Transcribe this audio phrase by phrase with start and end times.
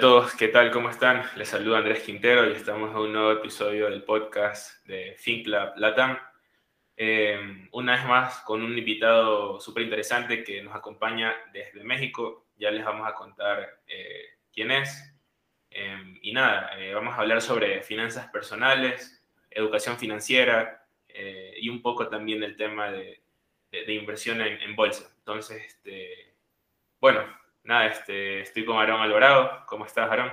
[0.00, 0.70] a todos, ¿qué tal?
[0.70, 1.26] ¿Cómo están?
[1.36, 6.16] Les saluda Andrés Quintero y estamos en un nuevo episodio del podcast de FinClub Latam.
[6.96, 12.46] Eh, una vez más con un invitado súper interesante que nos acompaña desde México.
[12.56, 15.14] Ya les vamos a contar eh, quién es.
[15.70, 20.82] Eh, y nada, vamos a hablar sobre finanzas personales, educación financiera
[21.60, 23.20] y un poco también del tema de,
[23.70, 25.12] de, inversión en, en, bolsa.
[25.18, 26.32] Entonces, este,
[26.98, 27.22] bueno,
[27.64, 29.64] nada, este, estoy con Aarón Alvarado.
[29.66, 30.30] ¿Cómo estás, Aarón?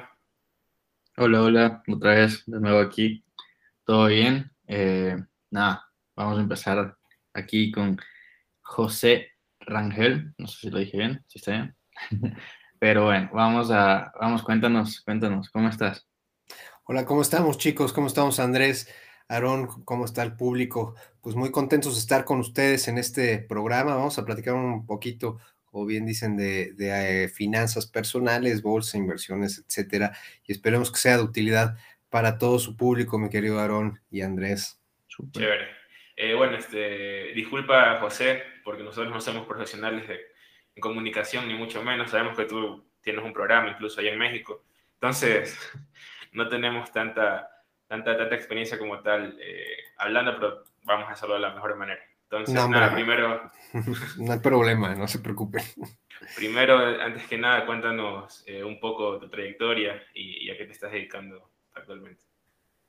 [1.18, 3.24] Hola, hola, otra vez de nuevo aquí.
[3.84, 4.52] ¿Todo bien?
[4.68, 5.18] Eh,
[5.50, 6.98] nada, vamos a empezar
[7.34, 8.00] aquí con
[8.62, 10.34] José Rangel.
[10.38, 11.76] No sé si lo dije bien, si está bien.
[12.80, 16.08] Pero bueno, vamos a, vamos, cuéntanos, cuéntanos, ¿cómo estás?
[16.84, 17.92] Hola, ¿cómo estamos, chicos?
[17.92, 18.94] ¿Cómo estamos, Andrés?
[19.28, 20.96] Aarón, ¿cómo está el público?
[21.22, 23.96] Pues muy contentos de estar con ustedes en este programa.
[23.96, 25.40] Vamos a platicar un poquito
[25.78, 30.18] o bien dicen de, eh, finanzas personales, bolsa, inversiones, etcétera.
[30.44, 31.78] Y esperemos que sea de utilidad
[32.10, 34.82] para todo su público, mi querido Aarón y Andrés.
[35.32, 35.68] Chévere.
[36.16, 40.20] Eh, bueno, este, disculpa, José, porque nosotros no somos profesionales de,
[40.74, 42.10] en comunicación, ni mucho menos.
[42.10, 44.64] Sabemos que tú tienes un programa incluso allá en México.
[44.96, 45.58] Entonces,
[46.32, 47.52] no tenemos tanta,
[47.86, 52.02] tanta, tanta experiencia como tal eh, hablando, pero vamos a hacerlo de la mejor manera.
[52.30, 53.52] Entonces, no, nada, primero...
[54.18, 55.64] no hay problema, no se preocupen.
[56.36, 60.92] Primero, antes que nada, cuéntanos eh, un poco tu trayectoria y, a qué te estás
[60.92, 62.22] dedicando actualmente.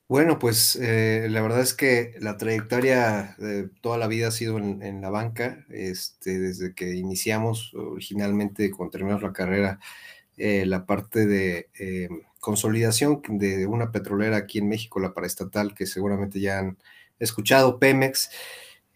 [0.08, 4.56] Bueno, pues eh, la verdad es que la trayectoria de toda la vida ha sido
[4.58, 9.78] en, la banca, este, desde que iniciamos originalmente cuando terminamos la carrera,
[10.36, 11.69] eh, la parte de
[12.41, 16.78] consolidación de una petrolera aquí en México, la paraestatal, que seguramente ya han
[17.19, 18.30] escuchado, Pemex.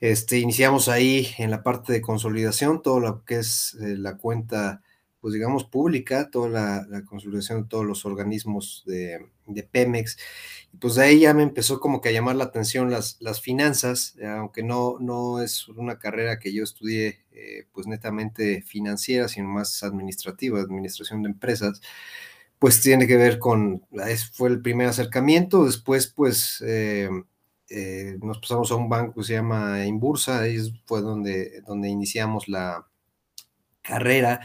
[0.03, 4.83] Este, iniciamos ahí en la parte de consolidación, todo lo que es eh, la cuenta,
[5.21, 6.49] pues digamos, pública, toda
[6.89, 9.29] la, consolidación de todos los organismos de,
[9.71, 10.19] Pemex.
[10.73, 13.41] Y pues de ahí ya me empezó como que a llamar la atención las, las
[13.41, 19.29] finanzas, eh, aunque no, no es una carrera que yo estudié eh, pues netamente financiera,
[19.29, 21.81] sino más administrativa, administración de empresas
[22.59, 23.85] pues tiene que ver con,
[24.35, 27.09] fue el primer acercamiento, después pues eh,
[28.21, 32.87] nos pasamos a un banco que se llama Inbursa, ahí fue donde, donde iniciamos la
[33.83, 34.41] carrera,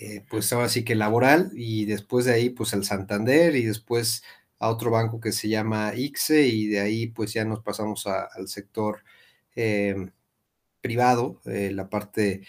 [0.00, 4.22] eh, pues ahora sí que laboral, y después de ahí pues al Santander y después
[4.58, 8.48] a otro banco que se llama ICSE y de ahí pues ya nos pasamos al
[8.48, 9.02] sector
[9.56, 10.10] eh,
[10.80, 12.42] privado, la parte...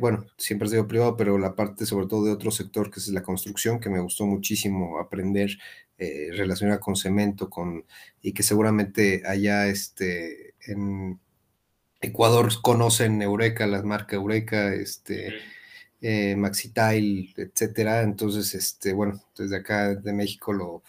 [0.00, 3.08] bueno, siempre he sido privado, pero la parte sobre todo de otro sector que es
[3.08, 5.58] la construcción, que me gustó muchísimo aprender
[6.02, 7.84] eh, relacionada con cemento, con,
[8.22, 11.20] y que seguramente allá este, en
[12.00, 15.34] Ecuador conocen Eureka, las marcas Eureka, este,
[16.00, 18.00] eh, Maxitile, etcétera.
[18.00, 20.82] Entonces, este, bueno, desde acá de México lo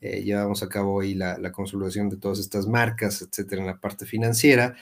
[0.00, 3.80] eh, llevamos a cabo ahí la, la, consolidación de todas estas marcas, etcétera, en la
[3.80, 4.76] parte financiera.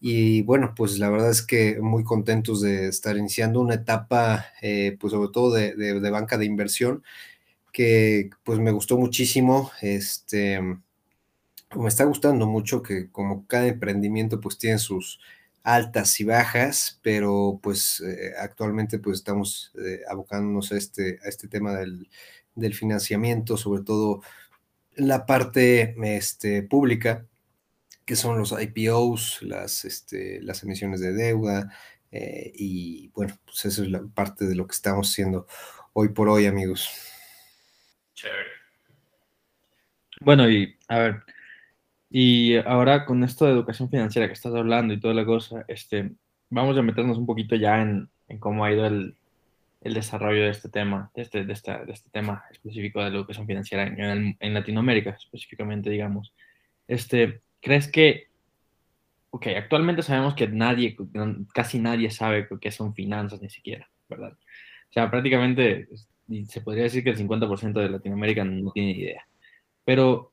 [0.00, 4.46] Y bueno, pues la verdad es que muy contentos de estar iniciando una etapa,
[4.98, 7.02] pues sobre todo de, de banca de inversión,
[7.76, 14.56] que pues me gustó muchísimo, este, me está gustando mucho que como cada emprendimiento pues
[14.56, 15.20] tiene sus
[15.62, 21.48] altas y bajas, pero pues eh, actualmente pues estamos eh, abocándonos a este, a este
[21.48, 22.08] tema del,
[22.72, 24.22] financiamiento, sobre todo
[24.94, 27.26] la parte este, pública,
[28.06, 31.70] que son los IPOs, las, este, las emisiones de deuda,
[32.10, 35.46] eh, y bueno, pues eso es la parte de lo que estamos haciendo
[35.92, 36.88] hoy por hoy, amigos.
[38.16, 38.48] Chévere.
[40.20, 41.22] Bueno, y a ver,
[42.10, 46.12] y ahora con esto de educación financiera que estás hablando y toda la cosa, este,
[46.48, 48.08] vamos a meternos un poquito ya en,
[48.40, 49.16] cómo ha ido el,
[49.82, 54.36] desarrollo de este tema, de este, de, este tema específico de la educación financiera en,
[54.40, 56.32] en, Latinoamérica, específicamente, digamos.
[56.88, 58.28] Este, ¿Crees que,
[59.30, 60.96] ok, actualmente sabemos que nadie,
[61.54, 64.32] casi nadie sabe qué son finanzas ni siquiera, ¿verdad?
[64.32, 65.88] O sea, prácticamente
[66.48, 69.26] se podría decir que el 50% de Latinoamérica no tiene idea.
[69.84, 70.32] Pero,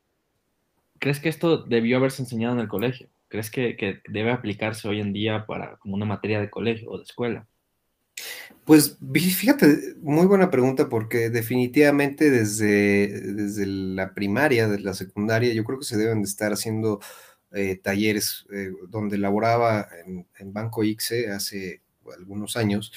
[0.99, 3.09] ¿crees que esto debió haberse enseñado en el colegio?
[3.27, 7.03] ¿Crees que, debe aplicarse hoy en día para como una materia de colegio o de
[7.03, 7.47] escuela?
[8.63, 15.63] Pues fíjate, muy buena pregunta porque definitivamente desde, desde la primaria, desde la secundaria, yo
[15.63, 16.99] creo que se deben de estar haciendo
[17.51, 22.91] eh, talleres eh, donde laboraba en, en, Banco ICSE hace algunos años,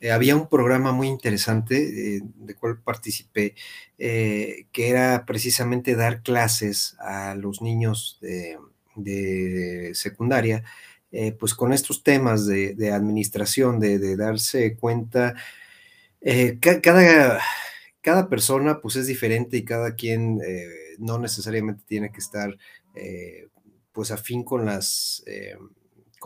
[0.00, 3.54] eh, había un programa muy interesante eh, de cual participé,
[3.98, 8.58] eh, que era precisamente dar clases a los niños de,
[9.94, 10.64] secundaria,
[11.38, 15.34] pues con estos temas de, administración, de, darse cuenta,
[16.60, 17.40] cada,
[18.00, 20.40] cada persona pues es diferente y cada quien
[20.98, 22.56] no necesariamente tiene que estar
[23.92, 25.22] pues afín con las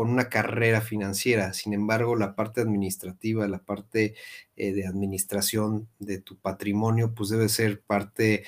[0.01, 1.53] con una carrera financiera.
[1.53, 4.15] Sin embargo, la parte administrativa, la parte
[4.57, 8.45] de administración de tu patrimonio, pues debe ser parte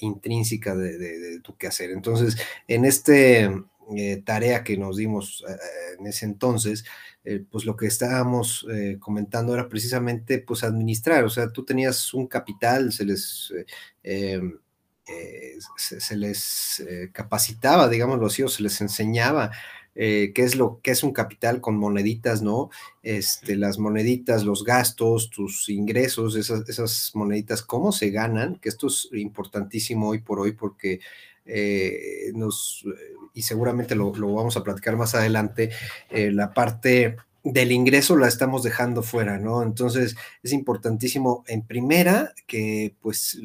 [0.00, 1.90] intrínseca de, de, tu quehacer.
[1.90, 2.38] Entonces,
[2.68, 3.50] en este
[3.96, 5.56] eh, tarea que nos dimos eh,
[5.98, 6.84] en ese entonces,
[7.24, 8.66] eh, pues lo que estábamos
[9.00, 13.52] comentando era precisamente pues administrar, o sea, tú tenías un capital, se les...
[14.02, 14.58] Em,
[15.78, 19.50] se, les capacitaba, digámoslo así, o se les enseñaba
[19.98, 22.70] qué es lo que es un capital con moneditas, ¿no?
[23.02, 28.86] Este, las moneditas, los gastos, tus ingresos, esas, esas moneditas, cómo se ganan, que esto
[28.86, 31.00] es importantísimo hoy por hoy porque
[32.34, 32.84] nos
[33.38, 35.70] y seguramente lo, vamos a platicar más adelante,
[36.10, 39.62] eh, la parte del ingreso la estamos dejando fuera, ¿no?
[39.62, 43.38] Entonces es importantísimo en primera que pues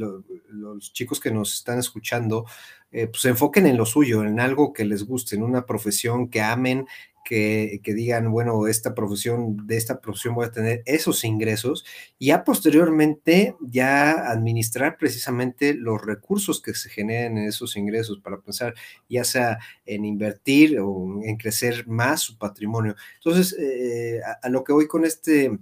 [0.48, 2.46] los chicos que nos están escuchando
[2.94, 6.30] eh, pues se enfoquen en lo suyo, en algo que les guste, en una profesión
[6.30, 6.86] que amen,
[7.24, 11.86] que, digan, bueno, esta profesión, de esta profesión voy a tener esos ingresos
[12.19, 18.40] y ya posteriormente ya administrar precisamente los recursos que se generen en esos ingresos para
[18.40, 18.74] pensar
[19.10, 22.95] ya sea en invertir o en crecer más su patrimonio.
[23.16, 25.57] Entonces, eh, a, lo que voy con este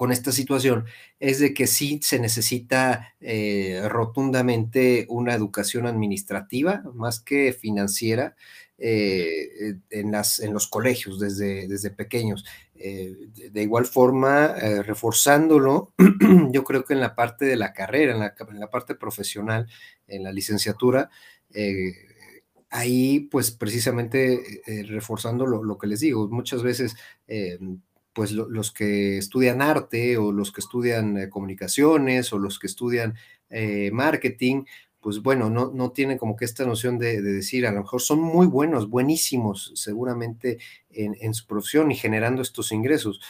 [0.00, 0.86] con esta situación
[1.18, 8.34] es de que sí se necesita eh, rotundamente una educación administrativa más que financiera
[8.78, 12.46] eh, en, las, en los colegios desde, desde pequeños.
[12.76, 13.14] Eh,
[13.52, 15.92] de, igual forma, reforzándolo,
[16.50, 19.66] yo creo que en la parte de la carrera, en la, parte profesional,
[20.06, 21.10] en la licenciatura,
[22.70, 26.96] ahí pues precisamente reforzando lo, que les digo, muchas veces
[28.12, 33.14] pues los que estudian arte o los que estudian comunicaciones o los que estudian
[33.92, 34.64] marketing,
[35.00, 38.20] pues bueno, no, no tienen como que esta noción de, decir, a lo mejor son
[38.20, 40.58] muy buenos, buenísimos seguramente
[40.90, 43.20] en, su profesión y generando estos ingresos,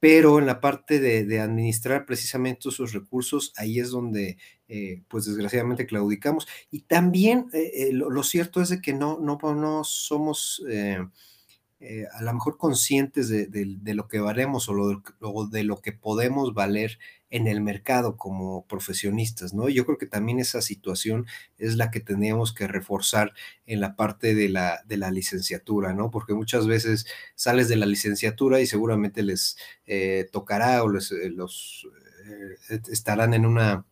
[0.00, 4.38] pero en la parte de, administrar precisamente esos recursos, ahí es donde,
[4.68, 6.48] eh, pues desgraciadamente claudicamos.
[6.70, 10.62] Y también eh, eh, lo, cierto es de que no, no, no somos...
[12.12, 15.02] a lo mejor conscientes de, lo que valemos o, lo,
[15.48, 16.98] de lo que podemos valer
[17.34, 19.68] en el mercado como profesionistas, ¿no?
[19.68, 21.26] Yo creo que también esa situación
[21.58, 23.32] es la que tenemos que reforzar
[23.66, 26.12] en la parte de la, de la licenciatura, ¿no?
[26.12, 31.34] Porque muchas veces sales de la licenciatura y seguramente les eh, tocará o les, eh,
[32.70, 33.84] eh, estarán en una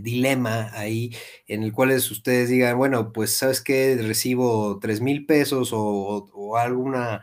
[0.00, 1.14] dilema ahí
[1.46, 7.22] en el cual ustedes digan, bueno, pues sabes que recibo tres mil pesos o, alguna,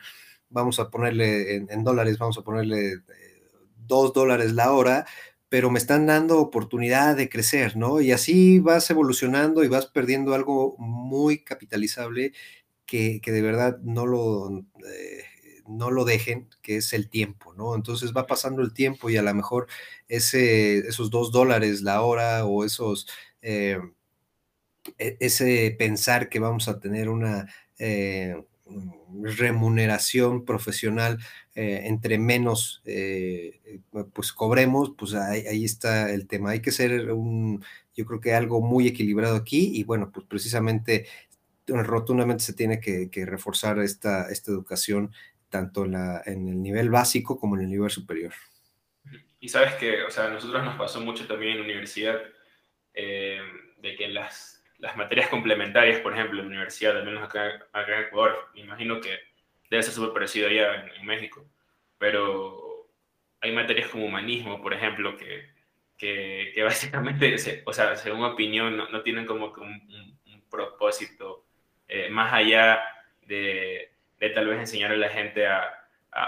[0.50, 2.98] vamos a ponerle en, dólares, vamos a ponerle
[3.88, 5.06] dos dólares la hora,
[5.50, 8.02] pero me están dando oportunidad de crecer, ¿no?
[8.02, 12.34] Y así vas evolucionando y vas perdiendo algo muy capitalizable
[12.86, 15.24] que, de verdad no lo, eh,
[15.68, 17.76] no lo dejen, que es el tiempo, ¿no?
[17.76, 19.68] Entonces va pasando el tiempo y a lo mejor
[20.08, 23.08] ese, esos dos dólares la hora o esos,
[23.42, 23.80] eh,
[24.98, 27.48] e, ese pensar que vamos a tener una...
[27.80, 28.36] Eh,
[29.24, 31.20] remuneración profesional
[31.56, 32.84] eh, entre menos
[34.14, 36.52] pues cobremos, pues ahí, está el tema.
[36.52, 37.64] Hay que ser un,
[37.96, 41.08] yo creo que algo muy equilibrado aquí y bueno, pues precisamente
[41.68, 45.12] rotundamente se tiene que, reforzar esta, esta educación
[45.50, 48.34] tanto en, la, en el nivel básico como en el nivel superior.
[49.40, 52.20] Y sabes que, o sea, a nosotros nos pasó mucho también en la universidad
[52.94, 57.96] de que las las materias complementarias, por ejemplo, en la universidad, al menos acá, acá
[57.96, 59.20] en Ecuador, me imagino que
[59.70, 61.46] debe ser súper parecido allá en, México,
[61.98, 62.90] pero
[63.42, 65.50] hay materias como humanismo, por ejemplo, que,
[65.98, 67.36] que, que básicamente,
[67.66, 70.18] o sea, según opinión, no, no tienen como que un,
[70.50, 71.46] propósito
[71.90, 72.82] eh, más allá
[73.26, 75.74] de, de, tal vez enseñar a la gente a,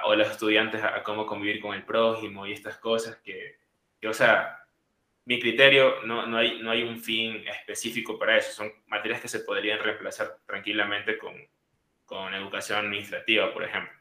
[0.06, 3.58] o a los estudiantes a, a, cómo convivir con el prójimo y estas cosas que,
[4.00, 4.60] que o sea,
[5.30, 8.52] mi criterio, no, no, hay, no hay un fin específico para eso.
[8.52, 11.36] Son materias que se podrían reemplazar tranquilamente con,
[12.06, 13.94] con educación administrativa, por ejemplo,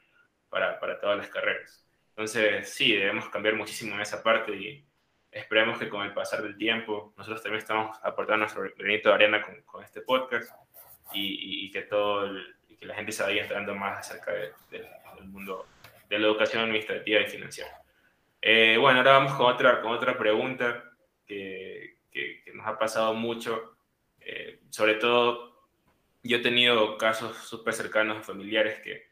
[0.48, 1.86] para, para todas las carreras.
[2.10, 4.84] Entonces, sí, debemos cambiar muchísimo en esa parte y
[5.30, 9.42] esperemos que con el pasar del tiempo, nosotros también estamos aportando nuestro granito de arena
[9.42, 10.50] con, con este podcast
[11.12, 14.84] y, y, que todo y que la gente se vaya enterando más acerca del
[15.24, 15.66] mundo
[16.08, 17.82] de la educación administrativa y financiera.
[18.40, 20.84] Eh, bueno, ahora vamos con otra, con otra pregunta
[21.26, 21.96] que,
[22.54, 23.76] nos ha pasado mucho.
[24.20, 25.68] Eh, sobre todo,
[26.22, 29.08] yo he tenido casos súper cercanos de familiares que,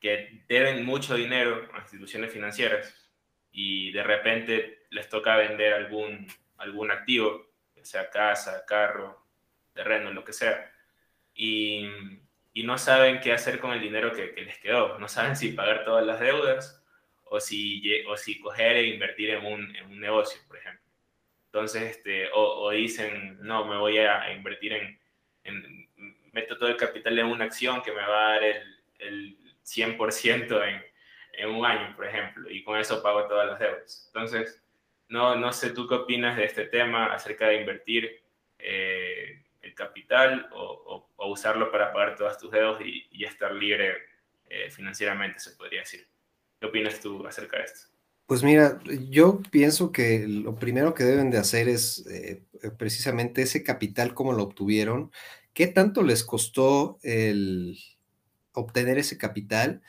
[0.00, 3.12] que deben mucho dinero a instituciones financieras
[3.50, 6.26] y de repente les toca vender algún,
[6.58, 7.46] algún activo,
[7.82, 9.24] sea casa, carro,
[9.72, 10.70] terreno, lo que sea,
[11.34, 11.88] y,
[12.58, 15.52] y no saben qué hacer con el dinero que, que, les quedó, no saben si
[15.52, 16.84] pagar todas las deudas
[17.26, 20.82] o si, o si coger e invertir en un, en un negocio, por ejemplo.
[21.44, 24.98] Entonces, este, o, o, dicen, no, me voy a invertir en,
[25.44, 25.88] en,
[26.32, 30.68] meto todo el capital en una acción que me va a dar el, el 100%
[30.68, 30.82] en,
[31.34, 34.04] en un año, por ejemplo, y con eso pago todas las deudas.
[34.08, 34.60] Entonces,
[35.08, 38.20] no, no sé tú qué opinas de este tema acerca de invertir
[38.58, 39.44] eh,
[39.74, 43.94] capital o, usarlo para pagar todas tus deudas y, estar libre
[44.48, 46.08] eh, financieramente, se podría decir.
[46.58, 47.88] ¿Qué opinas tú acerca de esto?
[48.26, 52.42] Pues mira, yo pienso que lo primero que deben de hacer es eh,
[52.78, 55.10] precisamente ese capital, cómo lo obtuvieron,
[55.54, 57.78] qué tanto les costó el
[58.52, 59.82] obtener ese capital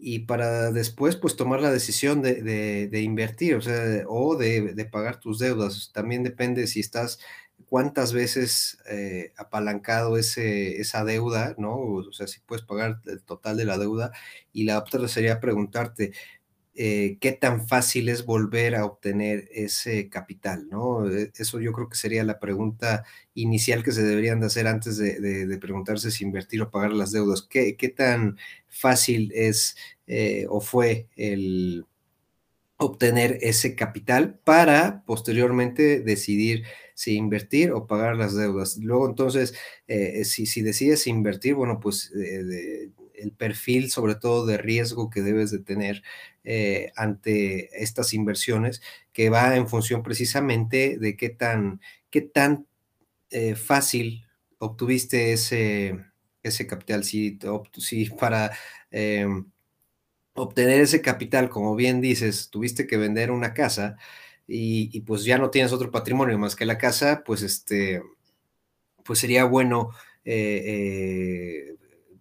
[0.00, 3.58] y para después pues tomar la decisión de, invertir,
[4.08, 5.90] o de, pagar tus deudas.
[5.92, 7.20] También depende si estás,
[7.66, 11.76] cuántas veces eh, apalancado ese, esa deuda, ¿no?
[11.76, 14.12] O sea, si puedes pagar el total de la deuda.
[14.52, 16.12] Y la otra sería preguntarte,
[16.80, 21.10] eh, qué tan fácil es volver a obtener ese capital, ¿no?
[21.10, 24.96] E, eso yo creo que sería la pregunta inicial que se deberían de hacer antes
[24.96, 27.42] de, preguntarse si invertir o pagar las deudas.
[27.42, 28.38] ¿Qué, qué tan
[28.68, 31.84] fácil es eh, o fue el
[32.76, 36.64] obtener ese capital para posteriormente decidir
[36.98, 38.76] si invertir o pagar las deudas.
[38.78, 39.54] Luego entonces,
[39.86, 45.22] eh, si, si, decides invertir, bueno, pues eh, el perfil sobre todo de riesgo que
[45.22, 46.02] debes de tener
[46.42, 52.66] eh, ante estas inversiones, que va en función precisamente de qué tan, qué tan
[53.54, 54.26] fácil
[54.58, 56.04] obtuviste ese,
[56.42, 57.04] ese capital.
[57.04, 57.38] Si,
[57.76, 58.50] si para
[60.34, 63.98] obtener ese capital, como bien dices, tuviste que vender una casa
[64.48, 68.02] y, pues ya no tienes otro patrimonio más que la casa, pues este,
[69.04, 69.90] pues sería bueno
[70.24, 71.76] eh,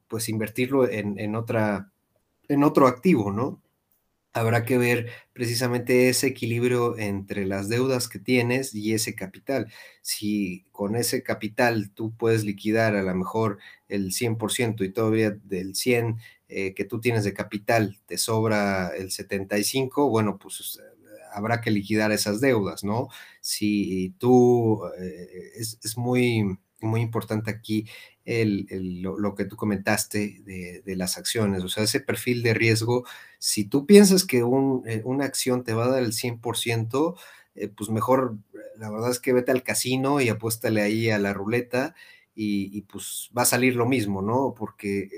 [0.08, 1.92] pues invertirlo en, en, otra,
[2.50, 3.62] en otro activo, ¿no?
[4.34, 9.72] Habrá que ver precisamente ese equilibrio entre las deudas que tienes y ese capital.
[10.02, 13.58] Si con ese capital tú puedes liquidar a lo mejor
[13.88, 16.18] el 100% y todavía del 100
[16.50, 20.80] eh, que tú tienes de capital te sobra el 75, bueno, pues
[21.38, 23.10] habrá que liquidar esas deudas, ¿no?
[23.42, 27.88] Si tú, eh, es, es muy, muy importante aquí
[28.26, 33.06] lo, que tú comentaste de, las acciones, o sea, ese perfil de riesgo,
[33.40, 37.16] si tú piensas que eh, una acción te va a dar el 100%,
[37.56, 38.38] eh, pues mejor,
[38.78, 41.96] la verdad es que vete al casino y apuéstale ahí a la ruleta
[42.36, 44.54] y, pues va a salir lo mismo, ¿no?
[44.56, 45.10] Porque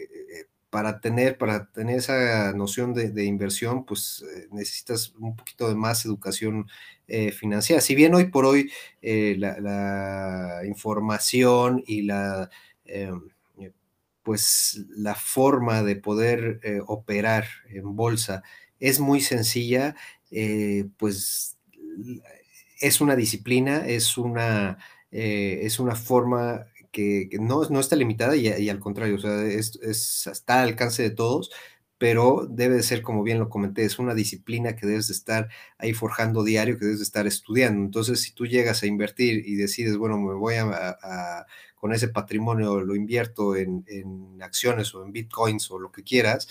[0.70, 6.06] para tener, para tener esa noción de, inversión, pues eh, necesitas un poquito de más
[6.06, 6.68] educación
[7.08, 7.82] eh, financiera.
[7.82, 8.72] Si bien hoy por hoy
[9.02, 12.50] eh, la, la, información y la,
[14.24, 18.44] pues la forma de poder operar en bolsa
[18.80, 19.96] es muy sencilla,
[20.98, 21.58] pues
[22.80, 24.78] es una disciplina, es una,
[25.12, 30.28] es una forma que, no, no, está limitada y, al contrario, o sea, es, es,
[30.28, 31.52] está al alcance de todos,
[32.00, 35.50] pero debe de ser, como bien lo comenté, es una disciplina que debes de estar
[35.78, 37.84] ahí forjando diario, que debes de estar estudiando.
[37.84, 42.80] Entonces, si tú llegas a invertir y decides, bueno, me voy a, con ese patrimonio,
[42.82, 46.48] lo invierto en, en, acciones o en bitcoins o lo que quieras,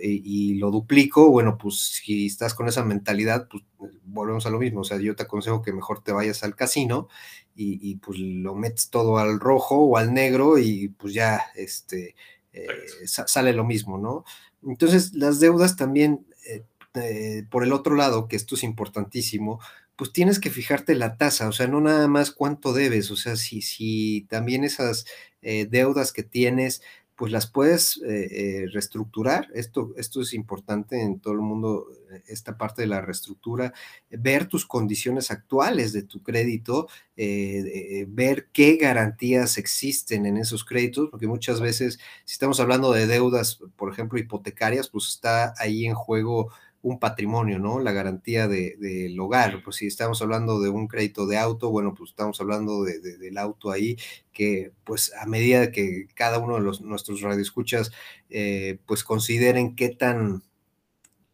[0.00, 3.64] y, y, lo duplico, bueno, pues si estás con esa mentalidad, pues
[4.04, 4.80] volvemos a lo mismo.
[4.80, 7.08] O sea, yo te aconsejo que mejor te vayas al casino
[7.56, 12.14] y, y, pues lo metes todo al rojo o al negro y pues ya este,
[12.56, 12.68] eh,
[13.06, 14.24] sale lo mismo, ¿no?
[14.66, 19.60] Entonces, las deudas también, eh, eh, por el otro lado, que esto es importantísimo,
[19.94, 23.36] pues tienes que fijarte la tasa, o sea, no nada más cuánto debes, o sea,
[23.36, 25.06] si, si también esas
[25.40, 26.82] deudas que tienes
[27.16, 29.48] pues las puedes eh, eh, reestructurar.
[29.54, 33.72] Esto, esto es importante en todo el mundo, eh, esta parte de la reestructura,
[34.10, 41.26] ver tus condiciones actuales de tu crédito, ver qué garantías existen en esos créditos, porque
[41.26, 46.52] muchas veces, si estamos hablando de deudas, por ejemplo, hipotecarias, pues está ahí en juego
[46.82, 47.80] un patrimonio, ¿no?
[47.80, 49.62] La garantía del de, hogar.
[49.64, 53.18] Pues si estamos hablando de un crédito de auto, bueno, pues estamos hablando de, de,
[53.18, 53.96] del auto ahí,
[54.32, 57.92] que pues a medida que cada uno de los, nuestros radioescuchas,
[58.30, 60.42] eh, pues consideren qué tan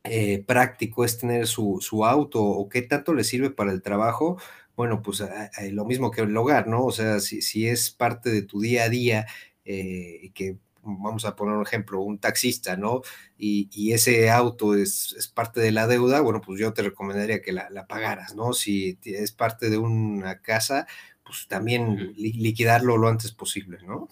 [0.05, 4.39] eh, práctico es tener su, su, auto o qué tanto le sirve para el trabajo,
[4.77, 6.85] bueno, pues a, a, lo mismo que el hogar, ¿no?
[6.85, 9.27] O sea, si, si es parte de tu día a día,
[9.65, 13.03] eh, que vamos a poner un ejemplo, un taxista, ¿no?
[13.39, 17.87] Y, ese auto es, parte de la deuda, bueno, pues yo te recomendaría que la,
[17.87, 18.53] pagaras, ¿no?
[18.53, 20.87] Si es parte de una casa,
[21.25, 24.09] pues también liquidarlo lo antes posible, ¿no?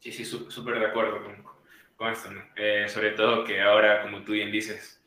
[0.00, 1.22] Sí, sí, súper de acuerdo
[1.96, 2.42] con, esto, ¿no?
[2.56, 5.02] Eh, sobre todo que ahora, como tú bien dices,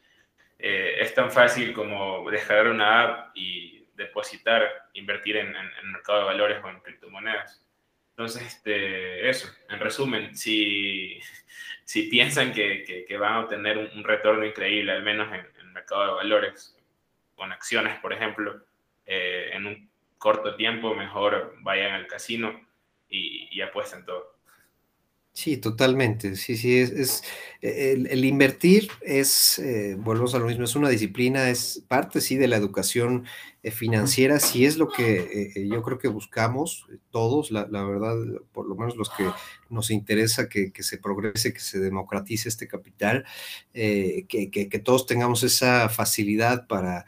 [0.59, 6.25] eh, es tan fácil como descargar una app y depositar, invertir en, el mercado de
[6.25, 7.65] valores o en criptomonedas.
[8.11, 11.19] Entonces, este, eso, en resumen, si,
[11.83, 16.07] si piensan que, que, van a obtener un, retorno increíble, al menos en, el mercado
[16.07, 16.77] de valores,
[17.35, 18.63] con acciones, por ejemplo,
[19.05, 22.67] eh, en un corto tiempo, mejor vayan al casino
[23.09, 24.35] y, y apuesten todo.
[25.33, 26.35] Sí, totalmente.
[26.35, 27.23] Sí, sí, es,
[27.61, 32.35] e, el, invertir es, eh, volvemos a lo mismo, es una disciplina, es parte, sí,
[32.35, 33.25] de la educación
[33.63, 38.15] eh, financiera, sí es lo que eh, yo creo que buscamos todos, la, verdad,
[38.51, 39.25] por lo menos los que
[39.69, 43.25] nos interesa que, se progrese, que se democratice este capital,
[43.73, 47.05] que, que, todos tengamos esa facilidad para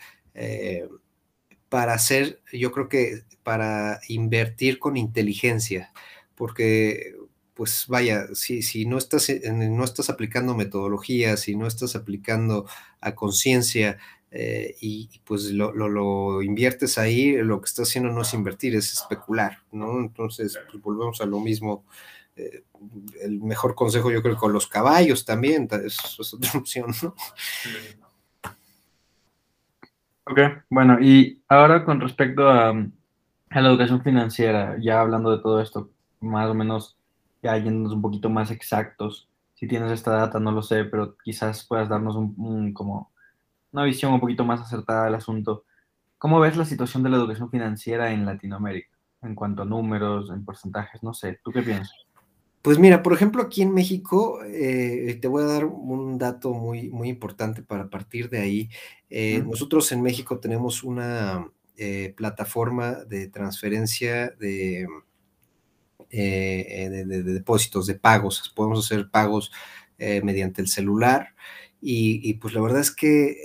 [1.70, 5.92] para hacer, yo creo que para invertir con inteligencia,
[6.36, 7.15] porque
[7.54, 12.66] pues vaya, si, si no, estás, no estás aplicando metodología, si no estás aplicando
[13.00, 14.00] a conciencia
[14.32, 19.60] eh, y, pues lo, inviertes ahí, lo que estás haciendo no es invertir, es especular,
[19.72, 20.00] ¿no?
[20.00, 21.86] Entonces, pues volvemos a lo mismo.
[22.36, 22.64] Eh,
[23.22, 27.16] el mejor consejo yo creo con los caballos también, eso es otra opción, ¿no?
[30.26, 35.62] Ok, bueno, y ahora con respecto a, a la educación financiera, ya hablando de todo
[35.62, 35.92] esto,
[36.22, 36.98] más o menos
[37.44, 39.30] ya yéndonos un poquito más exactos.
[39.54, 43.12] Si tienes esta data, no lo sé, pero quizás puedas darnos un, como
[43.72, 45.66] una visión un poquito más acertada del asunto.
[46.18, 48.90] ¿Cómo ves la situación de la educación financiera en Latinoamérica?
[49.22, 51.40] En cuanto a números, en porcentajes, no sé.
[51.44, 51.94] ¿Tú qué piensas?
[52.62, 56.89] Pues mira, por ejemplo, aquí en México, eh, te voy a dar un dato muy,
[56.89, 58.70] muy importante para partir de ahí.
[59.10, 64.88] Eh, nosotros en México tenemos una eh, plataforma de transferencia de
[66.15, 68.54] eh, de, depósitos, de pagos.
[68.56, 69.52] Podemos hacer pagos
[69.97, 71.34] eh, mediante el celular
[71.82, 73.36] y, pues la verdad es que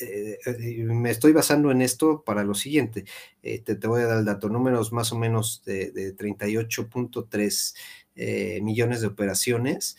[0.00, 0.38] eh,
[0.84, 3.04] me estoy basando en esto para lo siguiente.
[3.42, 9.08] Te, voy a dar el dato, números más o menos de, de 38.3 millones de
[9.08, 9.96] operaciones.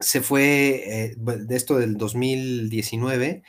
[0.00, 3.44] se fue de esto del 2019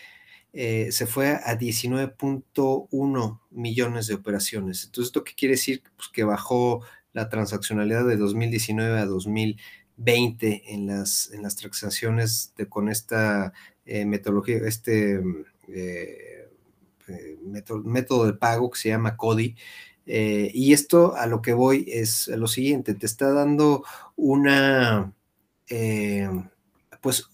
[0.58, 4.86] eh, se fue a 19.1 millones de operaciones.
[4.86, 5.84] Entonces, ¿esto qué quiere decir?
[5.98, 12.70] Pues que bajó la transaccionalidad de 2019 a 2020 en las, en las transacciones de,
[12.70, 13.52] con esta
[13.86, 15.22] eh, metodología, este
[15.68, 16.48] eh,
[17.84, 19.58] método, de pago que se llama CODI.
[20.06, 23.84] y esto a lo que voy es lo siguiente, te está dando
[24.16, 25.14] una,
[27.02, 27.30] pues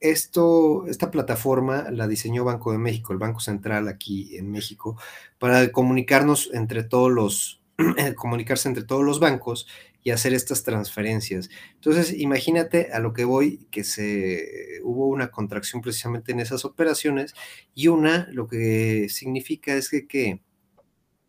[0.00, 4.96] esto, esta plataforma la diseñó Banco de México, el Banco Central aquí en México,
[5.38, 7.62] para comunicarnos entre todos los,
[8.16, 9.66] comunicarse entre todos los bancos
[10.02, 11.48] y hacer estas transferencias.
[11.74, 17.34] Entonces, imagínate a lo que voy, que se hubo una contracción precisamente en esas operaciones
[17.74, 20.42] y una, lo que significa es que, que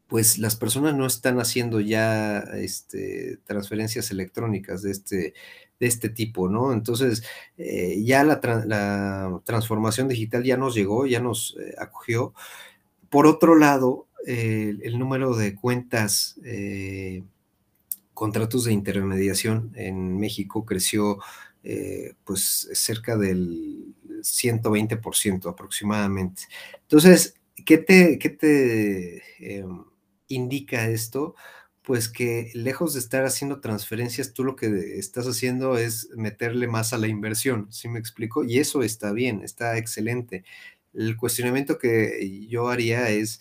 [0.07, 5.33] pues las personas no están haciendo ya este, transferencias electrónicas de este,
[5.79, 6.73] de este tipo, ¿no?
[6.73, 7.23] Entonces,
[7.57, 8.39] eh, ya la,
[9.43, 12.33] transformación digital ya nos llegó, ya nos eh, acogió.
[13.09, 17.23] Por otro lado, el número de cuentas, eh,
[18.13, 21.19] contratos de intermediación en México creció
[22.23, 26.43] pues cerca del 120% aproximadamente.
[26.81, 27.35] Entonces,
[27.65, 29.83] ¿qué te, qué te em,
[30.27, 31.35] indica esto?
[31.85, 36.93] Pues que lejos de estar haciendo transferencias, tú lo que estás haciendo es meterle más
[36.93, 38.43] a la inversión, ¿sí me explico?
[38.43, 40.43] Y eso está bien, está excelente.
[40.93, 43.39] El cuestionamiento que yo haría es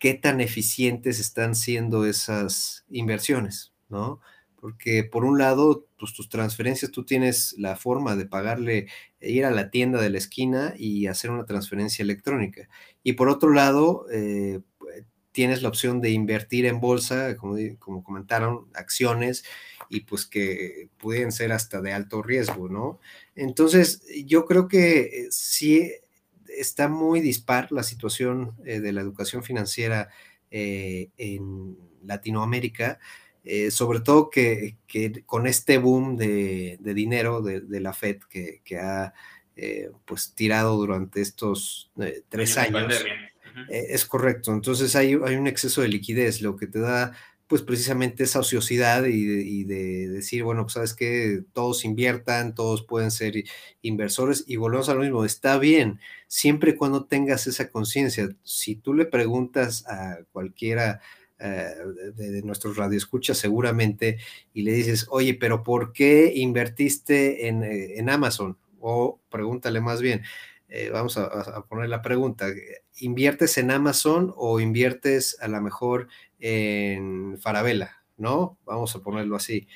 [0.00, 4.20] qué tan eficientes están siendo esas inversiones, ¿no?
[4.56, 8.88] Porque por un lado, pues tus transferencias, tú tienes la forma de pagarle,
[9.20, 12.68] ir a la tienda de la esquina y hacer una transferencia electrónica.
[13.04, 14.60] Y por otro lado, eh,
[15.36, 19.44] tienes la opción de invertir en bolsa, como, como comentaron, acciones,
[19.90, 23.00] y pues que pueden ser hasta de alto riesgo, ¿no?
[23.34, 25.92] Entonces, yo creo que eh, sí
[26.48, 30.08] está muy dispar la situación eh, de la educación financiera
[30.50, 32.98] eh, en Latinoamérica,
[33.70, 34.76] sobre todo que,
[35.26, 39.12] con este boom de, dinero de, la Fed que, ha
[40.06, 41.92] pues tirado durante estos
[42.30, 43.04] tres años.
[43.68, 44.52] Eh, es correcto.
[44.52, 47.12] Entonces hay, hay, un exceso de liquidez, lo que te da
[47.46, 53.10] pues precisamente esa ociosidad y de, decir, bueno, pues sabes que todos inviertan, todos pueden
[53.12, 53.44] ser
[53.82, 58.28] inversores y volvemos a lo mismo, está bien, siempre y cuando tengas esa conciencia.
[58.42, 61.00] Si tú le preguntas a cualquiera
[61.38, 61.68] eh,
[62.16, 64.18] de, nuestros radioescuchas seguramente
[64.52, 68.58] y le dices, oye, pero ¿por qué invertiste en, eh, en Amazon?
[68.80, 70.22] O pregúntale más bien,
[70.68, 72.46] eh, vamos a, poner la pregunta,
[72.98, 78.02] ¿inviertes en Amazon o inviertes a lo mejor en Farabella?
[78.16, 78.58] ¿No?
[78.64, 79.68] Vamos a ponerlo así.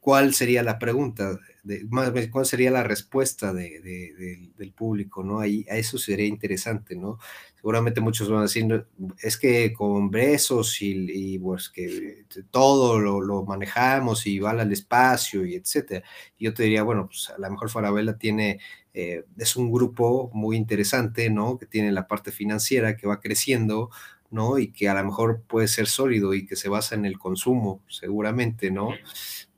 [0.00, 1.38] ¿Cuál sería la pregunta?
[1.62, 1.86] De,
[2.28, 5.22] ¿Cuál sería la respuesta del público?
[5.22, 5.38] ¿no?
[5.38, 7.18] Ahí, a eso sería interesante, ¿no?
[7.54, 8.84] Seguramente muchos van a decir,
[9.22, 15.54] es que con Bresos y, pues que todo lo, manejamos y va al espacio y
[15.54, 16.04] etcétera.
[16.36, 18.58] yo te diría, bueno, pues a lo mejor Farabella tiene
[18.94, 21.58] eh, es un grupo muy interesante, ¿no?
[21.58, 23.90] Que tiene la parte financiera que va creciendo,
[24.30, 24.58] ¿no?
[24.58, 27.82] Y que a lo mejor puede ser sólido y que se basa en el consumo,
[27.88, 28.90] seguramente, ¿no?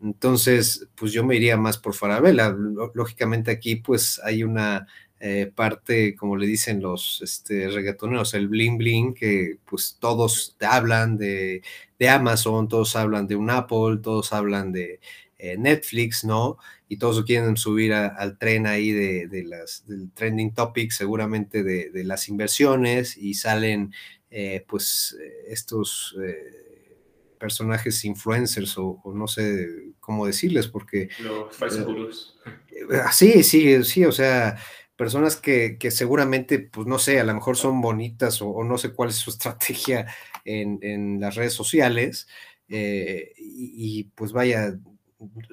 [0.03, 2.55] Entonces, pues yo me iría más por Farabella.
[2.95, 4.87] Lógicamente aquí, pues hay una
[5.21, 11.17] eh, parte, como le dicen los este, reggaetoneros, el bling bling, que pues todos hablan
[11.17, 11.63] de,
[11.99, 15.01] de Amazon, todos hablan de un Apple, todos hablan de
[15.45, 16.57] eh, Netflix, ¿no?
[16.89, 22.31] Y todos quieren subir al tren ahí de, las, del trending topic, seguramente de, las
[22.31, 23.93] inversiones, y salen
[24.31, 25.15] eh, pues
[25.47, 26.97] estos eh,
[27.39, 31.11] personajes influencers o, no sé cómo decirles, porque...
[31.21, 32.39] Los falsos
[33.13, 34.57] Sí, sí, sí, o sea,
[34.97, 39.11] personas que, seguramente, pues no sé, a lo mejor son bonitas o, no sé cuál
[39.11, 40.07] es su estrategia
[40.47, 42.29] en, las redes sociales.
[42.67, 44.79] y, pues vaya,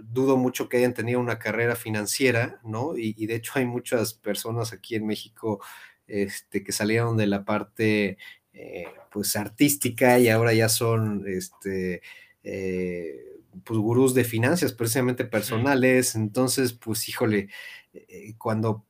[0.04, 2.98] dudo mucho que hayan tenido una carrera financiera, ¿no?
[2.98, 5.62] Y, de hecho hay muchas personas aquí en México
[6.08, 8.18] este, que salieron de la parte,
[8.54, 12.02] eh, pues, artística y ahora ya son, este,
[12.44, 13.16] eh,
[13.64, 16.16] pues, gurús de finanzas, precisamente personales.
[16.16, 17.50] Entonces, pues, híjole,
[17.94, 18.86] eh, cuando,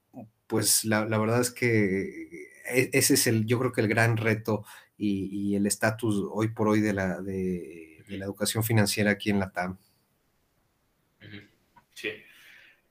[0.48, 4.66] pues, la, verdad es que e, ese es el, yo creo que el gran reto
[4.98, 9.40] y, el estatus hoy por hoy de la, de, de la educación financiera aquí en
[9.40, 9.78] la TAM.
[11.94, 12.24] Sí.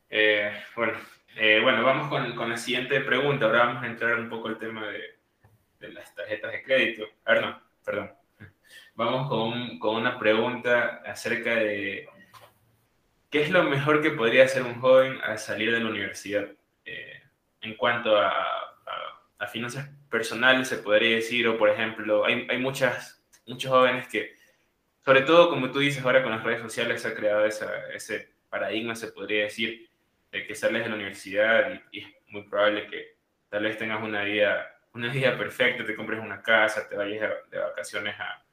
[0.09, 0.99] Eh, bueno,
[1.37, 3.47] eh, bueno, vamos con, con, la siguiente pregunta.
[3.47, 5.19] Ahora vamos a entrar un poco al tema de,
[5.79, 7.05] de las tarjetas de crédito.
[7.25, 8.12] A ver, no, perdón.
[8.95, 12.09] Vamos con, con, una pregunta acerca de
[13.31, 16.47] qué es lo mejor que podría hacer un joven al salir de la universidad.
[16.85, 17.23] Eh,
[17.62, 18.33] en cuanto a,
[19.38, 24.35] a, finanzas personales, se podría decir, o por ejemplo, hay, hay muchas, muchos jóvenes que,
[25.11, 28.94] sobre todo como tú dices ahora con las redes sociales, se ha creado ese paradigma,
[28.94, 29.90] se podría decir,
[30.31, 33.16] de que sales de la universidad y, es muy probable que
[33.49, 37.59] tal vez tengas una vida, una vida perfecta, te compres una casa, te vayas de,
[37.59, 38.44] vacaciones a,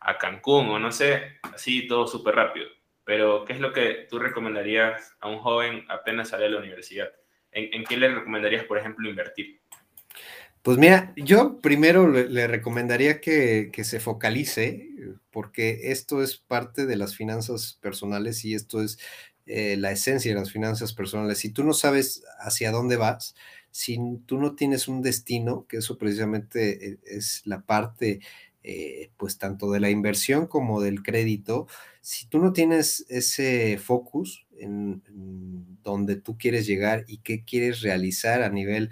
[0.00, 2.68] a, Cancún o no sé, así todo súper rápido.
[3.04, 7.10] Pero, ¿qué es lo que tú recomendarías a un joven apenas sale de la universidad?
[7.50, 9.58] ¿En, en qué le recomendarías, por ejemplo, invertir?
[10.62, 14.88] Pues mira, yo primero le, recomendaría que, se focalice,
[15.30, 18.98] porque esto es parte de las finanzas personales y esto es
[19.46, 21.38] eh, la esencia de las finanzas personales.
[21.38, 23.34] Si tú no sabes hacia dónde vas,
[23.70, 28.20] si tú no tienes un destino, que eso precisamente e, es la parte,
[28.64, 31.68] eh, pues tanto de la inversión como del crédito,
[32.00, 35.02] si tú no tienes ese focus en
[35.82, 38.90] donde tú quieres llegar y qué quieres realizar a nivel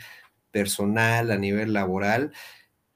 [0.51, 2.33] personal, a nivel laboral,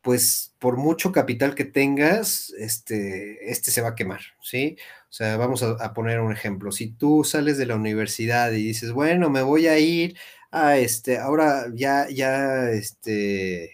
[0.03, 4.77] pues por mucho capital que tengas, este, este se va a quemar, ¿sí?
[5.11, 6.73] O sea, vamos a, poner un ejemplo.
[6.73, 10.17] Si tú sales de la universidad y dices, bueno, me voy a ir
[10.51, 13.73] a este, ahora ya, ya, este,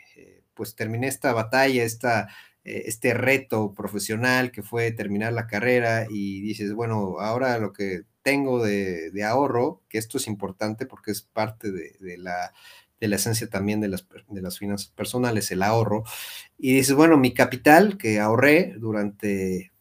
[0.55, 2.29] pues terminé esta batalla, esta,
[2.65, 8.03] eh, este reto profesional que fue terminar la carrera y dices, bueno, ahora lo que
[8.23, 12.53] tengo de, ahorro, que esto es importante porque es parte de la
[13.01, 16.05] de la esencia también de las, de las finanzas personales, el ahorro.
[16.59, 19.73] Y dices, bueno, mi capital que ahorré durante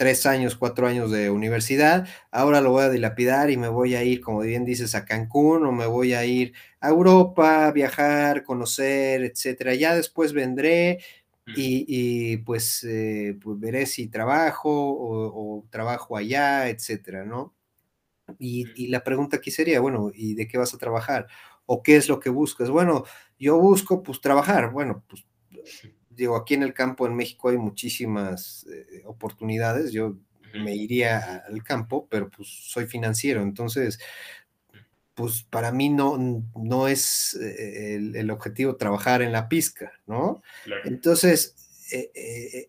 [0.00, 4.02] tres años, cuatro años de universidad, ahora lo voy a dilapidar y me voy a
[4.02, 9.22] ir, como bien dices, a Cancún o me voy a ir a Europa, viajar, conocer,
[9.22, 9.74] etcétera.
[9.74, 11.00] Ya después vendré
[11.54, 17.54] y, pues, eh, pues, veré si trabajo o, trabajo allá, etcétera, ¿no?
[18.38, 21.26] Y, y, la pregunta aquí sería, bueno, ¿y de qué vas a trabajar?
[21.72, 22.68] O qué es lo que buscas.
[22.68, 23.04] Bueno,
[23.38, 24.72] yo busco pues trabajar.
[24.72, 25.24] Bueno, pues
[26.10, 29.92] digo, aquí en el campo en México hay muchísimas eh, oportunidades.
[29.92, 30.16] Yo
[30.52, 34.00] me iría al campo, pero pues soy financiero, entonces
[35.14, 36.18] pues para mí no,
[36.56, 40.42] no es eh, el, objetivo trabajar en la pizca, ¿no?
[40.84, 41.54] Entonces,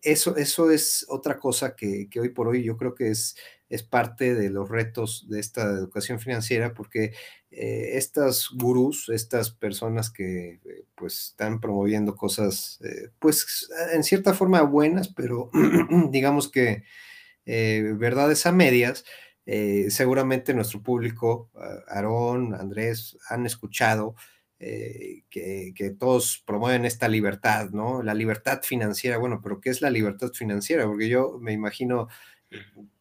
[0.02, 3.36] eso, eso es otra cosa que, que, hoy por hoy yo creo que es,
[3.68, 7.14] es parte de los retos de esta educación financiera, porque
[7.54, 14.32] eh, estas gurús, estas personas que eh, pues están promoviendo cosas, eh, pues en cierta
[14.32, 15.50] forma buenas, pero
[16.10, 16.84] digamos que
[17.44, 19.04] verdades a medias,
[19.88, 21.50] seguramente nuestro público,
[21.88, 24.14] Aarón, Andrés, han escuchado
[24.58, 25.24] que,
[25.74, 28.00] que, todos promueven esta libertad, ¿no?
[28.04, 30.86] La libertad financiera, bueno, pero ¿qué es la libertad financiera?
[30.86, 32.06] Porque yo me imagino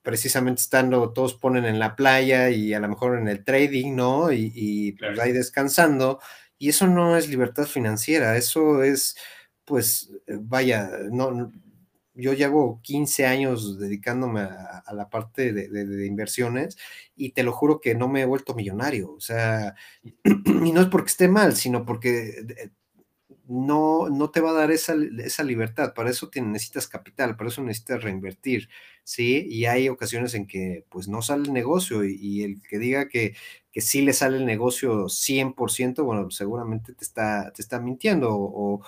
[0.01, 4.31] precisamente estando, todos ponen en la playa y a lo mejor en el trading, ¿no?
[4.31, 6.19] Y, pues ahí descansando.
[6.57, 9.15] Y eso no es libertad financiera, eso es,
[9.65, 11.51] pues, eh, vaya, no,
[12.13, 16.77] yo llevo 15 años dedicándome a, la parte de, inversiones
[17.15, 19.13] y te lo juro que no me he vuelto millonario.
[19.13, 19.75] O sea,
[20.23, 22.69] y no es porque esté mal, sino porque eh,
[23.51, 25.93] no, no te va a dar esa, esa libertad.
[25.93, 28.69] Para eso necesitas capital, para eso necesitas reinvertir.
[29.03, 29.45] ¿sí?
[29.49, 33.35] Y hay ocasiones en que pues no sale el negocio y, el que diga que,
[33.71, 38.81] que sí le sale el negocio 100%, bueno, seguramente te está, te está mintiendo o,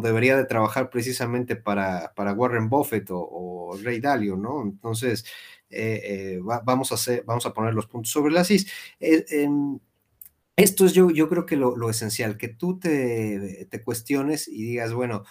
[0.00, 4.62] debería de trabajar precisamente para, para Warren Buffett o, Ray Dalio, ¿no?
[4.62, 5.24] Entonces,
[5.70, 8.70] eh, eh, vamos, a hacer, vamos a poner los puntos sobre las is.
[9.00, 9.24] Eh,
[10.62, 14.62] esto es yo, yo creo que lo, lo esencial, que tú te, te, cuestiones y
[14.62, 15.24] digas, bueno,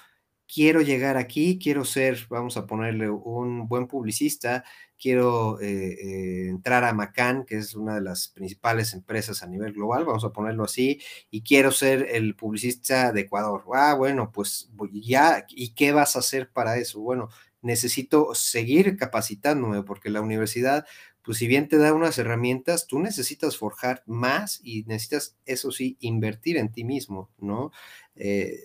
[0.53, 4.65] quiero llegar aquí, quiero ser, vamos a ponerle un buen publicista,
[4.99, 9.73] quiero eh, eh, entrar a Macan, que es una de las principales empresas a nivel
[9.73, 13.63] global, vamos a ponerlo así, y quiero ser el publicista de Ecuador.
[13.73, 16.99] Ah, bueno, pues ya, ¿y qué vas a hacer para eso?
[16.99, 17.29] Bueno,
[17.61, 20.85] necesito seguir capacitándome porque la universidad
[21.23, 25.97] pues si bien te da unas herramientas, tú necesitas forjar más y necesitas, eso sí,
[25.99, 27.71] invertir en ti mismo, ¿no?
[28.15, 28.59] Eh,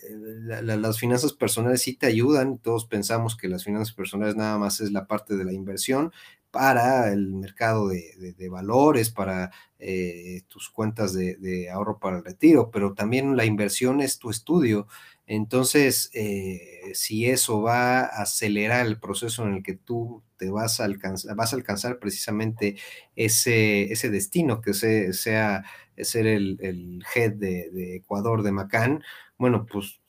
[0.63, 4.91] las finanzas personales sí te ayudan, todos pensamos que las finanzas personales nada más es
[4.93, 6.13] la parte de la inversión
[6.57, 12.95] para el mercado de, valores, para eh, tus cuentas de, ahorro para el retiro, pero
[12.95, 14.87] también la inversión es tu estudio.
[15.27, 20.81] Entonces, eh, si eso va a acelerar el proceso en el que tú te vas
[20.81, 22.77] a alcanzar, vas a alcanzar precisamente
[23.17, 25.63] ese, destino, que sea
[25.99, 29.03] ser el, el head de, Ecuador, de Macán,
[29.37, 30.01] bueno, pues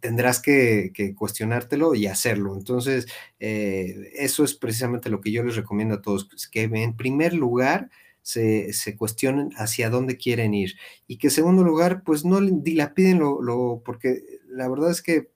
[0.00, 2.54] tendrás que, cuestionártelo y hacerlo.
[2.56, 3.06] Entonces,
[3.38, 7.34] eh, eso es precisamente lo que yo les recomiendo a todos, pues, que en primer
[7.34, 7.90] lugar,
[8.22, 10.76] se, cuestionen hacia dónde quieren ir.
[11.06, 15.30] Y que en segundo lugar, pues no dilapiden lo, lo, porque la verdad es que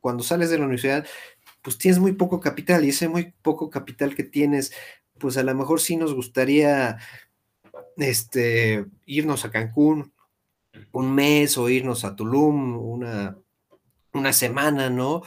[0.00, 1.06] cuando sales de la universidad,
[1.62, 4.72] pues tienes muy poco capital y ese muy poco capital que tienes,
[5.18, 6.98] pues a lo mejor sí nos gustaría
[7.96, 10.12] este, irnos a Cancún
[10.92, 13.36] un mes o irnos a Tulum una,
[14.12, 15.22] una semana, ¿no?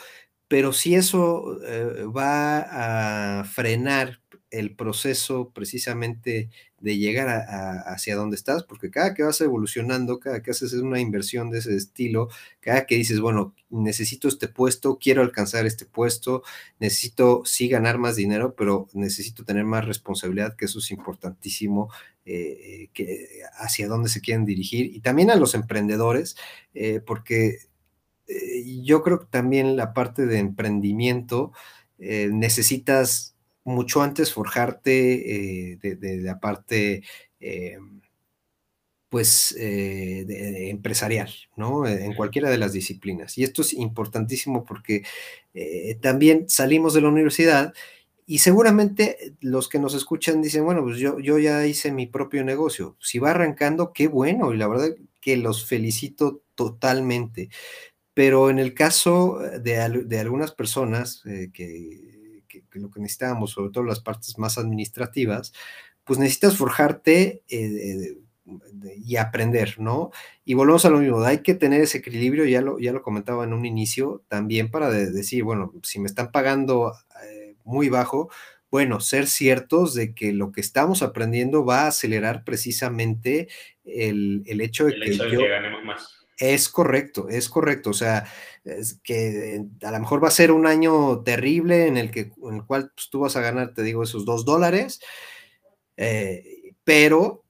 [0.48, 7.28] Pero si eso eh, va a frenar el proceso precisamente de llegar
[7.88, 11.76] hacia donde estás, porque cada que vas evolucionando, cada que haces una inversión de ese
[11.76, 16.44] estilo, cada que dices, bueno, necesito este puesto, quiero alcanzar este puesto,
[16.80, 21.90] necesito sí ganar más dinero, pero necesito tener más responsabilidad, que eso es importantísimo,
[22.26, 26.36] eh, que hacia dónde se quieren dirigir, y también a los emprendedores,
[26.76, 27.60] eh, porque
[28.28, 31.52] eh, yo creo que también la parte de emprendimiento
[32.00, 33.34] necesitas
[33.64, 37.04] mucho antes forjarte eh, de, la parte,
[37.40, 37.78] eh,
[39.10, 41.88] pues, eh, empresarial, ¿no?
[41.88, 43.38] En cualquiera de las disciplinas.
[43.38, 45.04] Y esto es importantísimo porque
[46.02, 47.74] también salimos de la universidad
[48.26, 52.44] y seguramente los que nos escuchan dicen, bueno, pues yo, yo ya hice mi propio
[52.44, 52.98] negocio.
[53.00, 54.54] Si va arrancando, qué bueno.
[54.54, 57.50] Y la verdad que los felicito totalmente.
[58.14, 61.24] Pero en el caso de, de algunas personas
[61.54, 62.14] que
[62.62, 65.54] que, lo que necesitábamos, sobre todo las partes más administrativas,
[66.04, 68.18] pues necesitas forjarte eh,
[68.98, 70.12] y aprender, ¿no?
[70.44, 73.46] Y volvemos a lo mismo, hay que tener ese equilibrio, ya lo, ya lo comentaba
[73.46, 76.94] en un inicio, también para decir, bueno, si me están pagando
[77.26, 78.30] eh, muy bajo,
[78.70, 83.48] bueno, ser ciertos de que lo que estamos aprendiendo va a acelerar precisamente
[83.86, 85.42] el, hecho de que yo...
[85.48, 86.23] ganemos más.
[86.38, 87.92] Es correcto, es correcto.
[87.92, 88.26] O sea,
[88.64, 92.56] es que a lo mejor va a ser un año terrible en el, que, en
[92.56, 95.00] el cual pues, tú vas a ganar, te digo, esos dos dólares,
[95.98, 97.44] eh, pero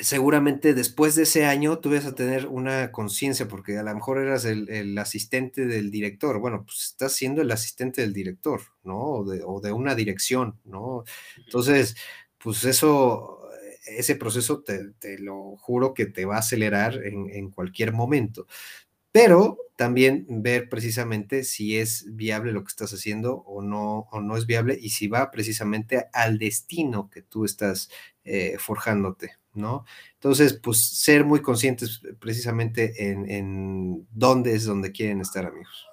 [0.00, 4.18] seguramente después de ese año tú vas a tener una conciencia, porque a lo mejor
[4.18, 6.40] eras el, asistente del director.
[6.40, 8.98] Bueno, pues estás siendo el asistente del director, ¿no?
[8.98, 11.04] O de, una dirección, ¿no?
[11.36, 11.96] Entonces,
[12.38, 13.39] pues eso,
[13.98, 18.46] ese proceso te, lo juro que te va a acelerar en, en cualquier momento.
[19.12, 24.36] pero también ver precisamente si es viable lo que estás haciendo o no, o no
[24.36, 27.90] es viable y si va precisamente al destino que tú estás
[28.24, 29.86] eh, forjándote, ¿no?
[30.12, 35.86] Entonces, pues ser muy conscientes precisamente en, en dónde es donde quieren estar, amigos.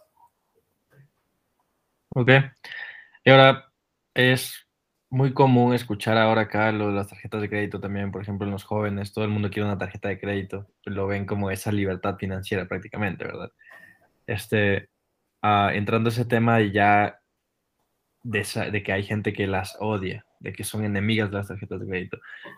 [2.10, 2.30] Ok.
[3.24, 3.72] Y ahora
[4.14, 4.67] es
[5.10, 8.52] muy común escuchar ahora acá lo de las tarjetas de crédito también, por ejemplo, en
[8.52, 12.18] los jóvenes, todo el mundo quiere una tarjeta de crédito, lo ven como esa libertad
[12.18, 13.52] financiera prácticamente, ¿verdad?
[14.28, 14.90] Este,
[15.44, 17.20] uh, entrando a ese tema ya
[18.24, 21.80] de, de, que hay gente que las odia, de que son enemigas de las tarjetas
[21.80, 22.18] de crédito,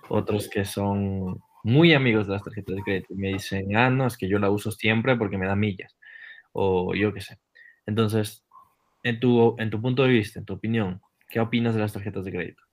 [0.09, 4.07] otros que son muy amigos de las tarjetas de crédito y me dicen, ah, no,
[4.07, 5.97] es que yo la uso siempre porque me da millas,
[6.53, 7.37] o yo qué sé.
[7.85, 8.45] Entonces,
[9.03, 12.25] en tu, en tu punto de vista, en tu opinión, ¿qué opinas de las tarjetas
[12.25, 12.63] de crédito?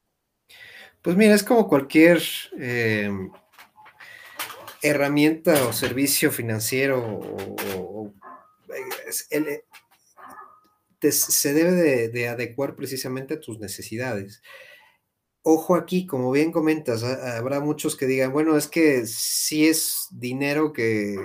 [1.03, 2.21] Pues mira, es como cualquier
[2.59, 3.11] eh,
[4.83, 8.13] herramienta o servicio financiero o,
[9.41, 9.65] eh,
[11.13, 14.43] se debe de, de, adecuar precisamente a tus necesidades.
[15.43, 20.73] Ojo aquí, como bien comentas, habrá muchos que digan, bueno, es que sí es dinero
[20.73, 21.17] que,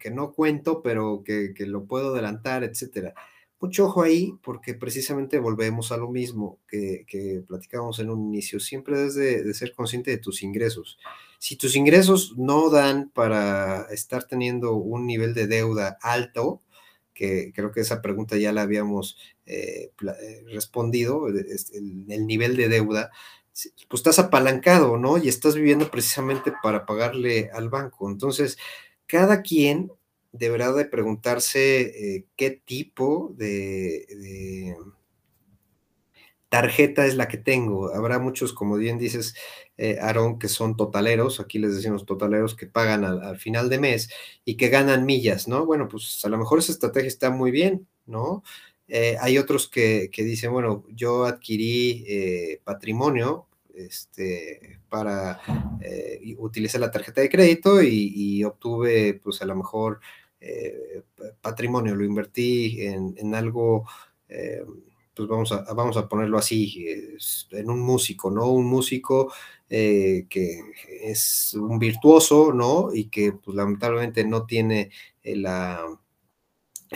[0.00, 3.14] que no cuento, pero que, que, lo puedo adelantar, etcétera.
[3.60, 8.60] Mucho ojo ahí, porque precisamente volvemos a lo mismo que, platicábamos en un inicio.
[8.60, 10.96] Siempre debes de, ser consciente de tus ingresos.
[11.40, 16.62] Si tus ingresos no dan para estar teniendo un nivel de deuda alto,
[17.12, 21.44] que creo que esa pregunta ya la habíamos eh, eh respondido, el,
[22.08, 23.10] el, nivel de deuda,
[23.88, 25.18] pues estás apalancado, ¿no?
[25.18, 28.08] Y estás viviendo precisamente para pagarle al banco.
[28.08, 28.56] Entonces,
[29.08, 29.90] cada quien
[30.32, 34.76] deberá de preguntarse eh, qué tipo de,
[36.48, 37.94] tarjeta es la que tengo.
[37.94, 39.34] Habrá muchos, como bien dices,
[39.76, 43.78] eh, Aaron, que son totaleros, aquí les decimos totaleros, que pagan al, al, final de
[43.78, 44.10] mes
[44.44, 45.66] y que ganan millas, ¿no?
[45.66, 48.42] Bueno, pues a lo mejor esa estrategia está muy bien, ¿no?
[48.88, 53.47] Eh, hay otros que, que, dicen, bueno, yo adquirí eh, patrimonio
[53.86, 55.40] este, para
[55.80, 60.00] eh, utilizar la tarjeta de crédito y, obtuve, pues a lo mejor,
[60.40, 61.02] eh,
[61.40, 63.86] patrimonio, lo invertí en, en algo
[65.18, 66.86] pues vamos a, vamos a ponerlo así,
[67.50, 68.52] en un músico, ¿no?
[68.52, 69.32] Un músico
[69.68, 70.60] eh, que
[71.02, 72.90] es un virtuoso, ¿no?
[72.94, 74.92] Y que pues lamentablemente no tiene
[75.24, 75.84] la,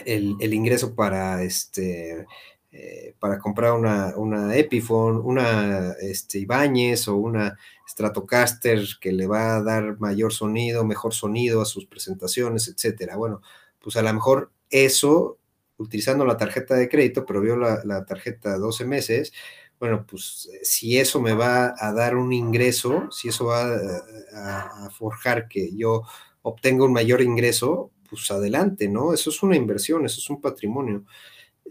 [0.05, 2.27] el, ingreso para este...
[2.75, 9.57] Eh, para comprar una, una Epiphone, una este, Ibáñez o una Stratocaster que le va
[9.57, 13.17] a dar mayor sonido, mejor sonido a sus presentaciones, etcétera.
[13.17, 13.43] Bueno,
[13.79, 15.39] pues a lo mejor eso
[15.77, 19.35] utilizando la tarjeta de crédito, pero vio la, la, tarjeta 12 meses,
[19.79, 24.03] bueno, pues eh, si eso me va a dar un ingreso, si eso va a,
[24.33, 26.05] a, a forjar que yo
[26.41, 29.13] obtenga un mayor ingreso, pues adelante, ¿no?
[29.13, 31.05] Eso es una inversión, eso es un patrimonio.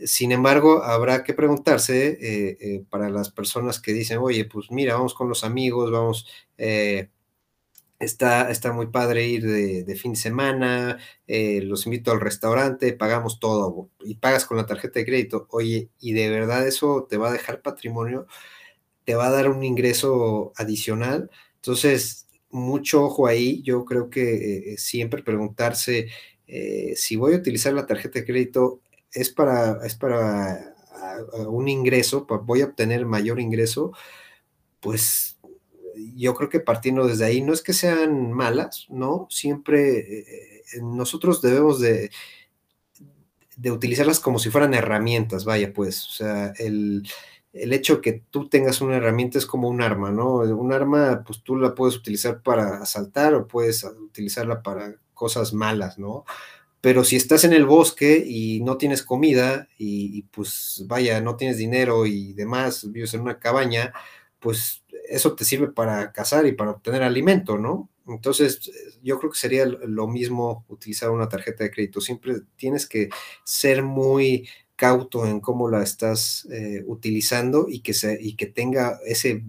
[0.06, 4.96] Sin embargo, habrá que preguntarse eh, eh, para las personas que dicen, oye, pues mira,
[4.96, 6.28] vamos con los amigos, vamos
[6.58, 7.10] eh,
[8.00, 13.40] Está, está muy padre ir de, de fin de semana, los invito al restaurante, pagamos
[13.40, 15.46] todo y pagas con la tarjeta de crédito.
[15.52, 18.26] Oye, y de verdad eso te va a dejar patrimonio,
[19.06, 21.30] te va a dar un ingreso adicional.
[21.58, 23.62] Entonces, mucho ojo ahí.
[23.64, 26.08] Yo creo que siempre preguntarse
[26.96, 28.82] si voy a utilizar la tarjeta de crédito
[29.14, 33.92] es para, es para a, a un ingreso, voy a obtener mayor ingreso,
[34.80, 35.32] pues
[36.16, 39.28] yo creo que partiendo desde ahí, no es que sean malas, ¿no?
[39.30, 42.12] Siempre eh, nosotros debemos de,
[43.58, 47.08] de, utilizarlas como si fueran herramientas, vaya, pues, o sea, el,
[47.54, 50.38] el hecho que tú tengas una herramienta es como un arma, ¿no?
[50.38, 56.00] Un arma, pues tú la puedes utilizar para asaltar o puedes utilizarla para cosas malas,
[56.00, 56.26] ¿no?
[56.82, 61.58] Pero si estás en el bosque y no tienes comida y, pues vaya, no tienes
[61.58, 63.94] dinero y demás, vives en una cabaña,
[64.40, 67.90] pues eso te sirve para cazar y para obtener alimento, ¿no?
[68.08, 68.72] Entonces,
[69.04, 72.02] yo creo que sería lo mismo utilizar una tarjeta de crédito.
[72.02, 73.10] Siempre tienes que
[73.44, 79.00] ser muy cauto en cómo la estás eh, utilizando y que, se, y que tenga
[79.06, 79.44] ese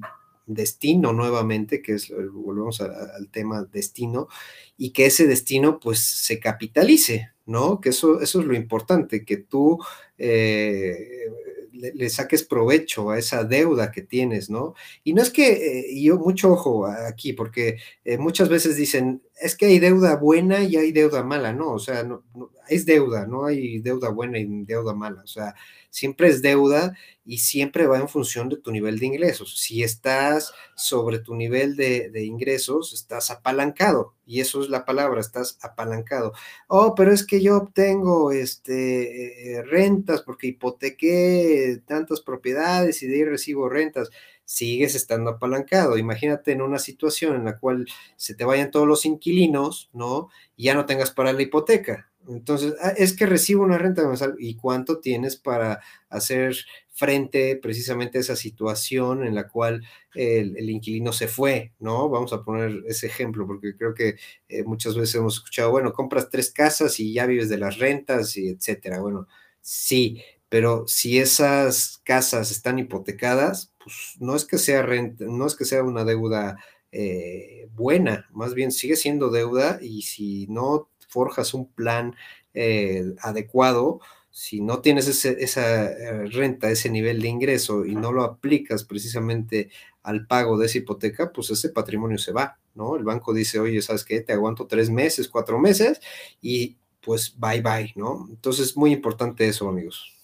[0.47, 2.87] destino nuevamente, que es, volvemos a,
[3.17, 4.29] al tema destino,
[4.77, 7.81] y que ese destino pues se capitalice, ¿no?
[7.81, 9.79] Que eso, eso es lo importante, que tú
[10.19, 11.27] eh,
[11.73, 14.75] le, saques provecho a esa deuda que tienes, ¿no?
[15.05, 19.57] Y no es que, eh, yo mucho ojo aquí, porque eh, muchas veces dicen, es
[19.57, 21.73] que hay deuda buena y hay deuda mala, ¿no?
[21.73, 22.23] O sea, no,
[22.69, 25.23] es deuda, no hay deuda buena y deuda mala.
[25.23, 25.55] O sea,
[25.91, 29.59] siempre es deuda y siempre va en función de tu nivel de ingresos.
[29.59, 35.59] Si estás sobre tu nivel de, ingresos, estás apalancado y eso es la palabra, estás
[35.61, 36.33] apalancado.
[36.69, 43.17] Oh, pero es que yo obtengo este, eh, rentas porque hipotequé tantas propiedades y de
[43.17, 44.11] ahí recibo rentas
[44.45, 45.99] sigues estando apalancado.
[45.99, 47.87] Imagínate en una situación en la cual
[48.17, 50.29] se te vayan todos los inquilinos, ¿no?
[50.57, 52.13] Y ya no tengas para la hipoteca.
[52.29, 54.37] Entonces, ah, es que recibo una renta mensual.
[54.39, 56.57] ¿Y cuánto tienes para hacer
[56.91, 59.83] frente precisamente a esa situación en la cual
[60.15, 62.09] el, inquilino se fue, ¿no?
[62.09, 64.17] Vamos a poner ese ejemplo, porque creo que
[64.49, 68.37] eh, muchas veces hemos escuchado, bueno, compras tres casas y ya vives de las rentas
[68.37, 69.01] y etcétera.
[69.01, 69.27] Bueno,
[69.61, 75.55] sí, pero si esas casas están hipotecadas, pues no es que sea renta, no es
[75.55, 76.59] que sea una deuda
[76.91, 82.15] eh, buena, más bien sigue siendo deuda y si no forjas un plan
[82.55, 88.25] eh, adecuado, si no tienes esa eh, renta, ese nivel de ingreso y no lo
[88.25, 89.71] aplicas precisamente
[90.03, 92.97] al pago de esa hipoteca, pues ese patrimonio se va, ¿no?
[92.97, 94.21] El banco dice, oye, ¿sabes qué?
[94.21, 96.01] Te aguanto tres meses, cuatro meses
[96.41, 98.27] y pues bye bye, ¿no?
[98.31, 100.22] Entonces es muy importante eso, amigos.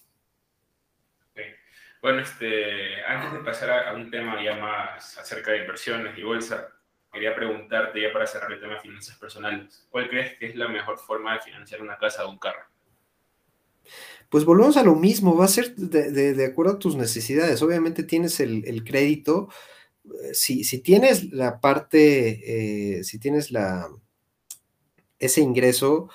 [2.01, 6.69] Bueno, este, antes de pasar a, un tema ya más acerca de inversiones y bolsa,
[7.13, 10.69] quería preguntarte ya para cerrar el tema de finanzas personales, ¿cuál crees que es la
[10.69, 12.63] mejor forma de financiar una casa o un carro?
[14.29, 17.63] Pues volvemos a lo mismo, va a ser de, acuerdo a tus necesidades.
[17.63, 19.49] Obviamente tienes el, crédito,
[20.05, 23.89] eh, si, si, tienes la parte, eh, si tienes la,
[25.19, 26.11] ese ingreso,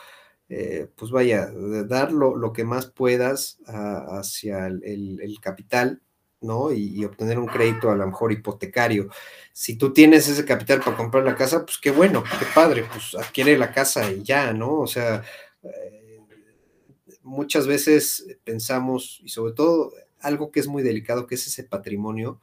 [0.49, 1.51] eh, pues vaya,
[1.87, 6.01] dar lo, que más puedas hacia el, capital,
[6.41, 6.71] ¿no?
[6.71, 9.09] Y, obtener un crédito a lo mejor hipotecario.
[9.51, 13.15] Si tú tienes ese capital para comprar la casa, pues qué bueno, qué padre, pues
[13.15, 14.79] adquiere la casa y ya, ¿no?
[14.79, 15.23] O sea,
[15.63, 16.19] eh,
[17.23, 22.41] muchas veces pensamos, y sobre todo algo que es muy delicado, que es ese patrimonio,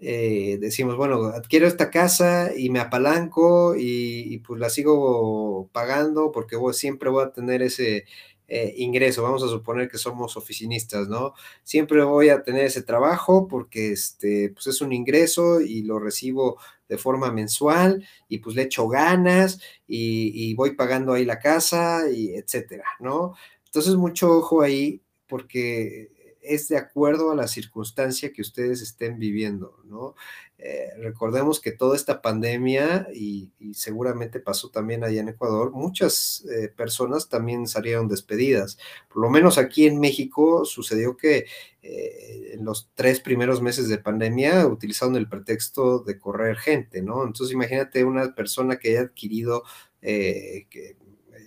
[0.00, 6.56] eh, decimos, bueno, adquiero esta casa y me apalanco y, pues la sigo pagando porque
[6.72, 8.04] siempre voy a tener ese
[8.46, 9.22] eh, ingreso.
[9.22, 11.34] Vamos a suponer que somos oficinistas, ¿no?
[11.64, 16.58] Siempre voy a tener ese trabajo porque este, pues es un ingreso y lo recibo
[16.88, 22.10] de forma mensual y pues le echo ganas y, y voy pagando ahí la casa
[22.10, 23.34] y etcétera, ¿no?
[23.66, 26.10] Entonces, mucho ojo ahí porque
[26.48, 30.14] es de acuerdo a la circunstancia que ustedes estén viviendo, ¿no?
[30.60, 36.68] Eh, recordemos que toda esta pandemia, y, seguramente pasó también allá en Ecuador, muchas eh,
[36.68, 38.76] personas también salieron despedidas.
[39.08, 41.46] Por lo menos aquí en México sucedió que
[41.82, 47.24] eh, en los tres primeros meses de pandemia utilizaron el pretexto de correr gente, ¿no?
[47.24, 49.62] Entonces imagínate una persona que haya adquirido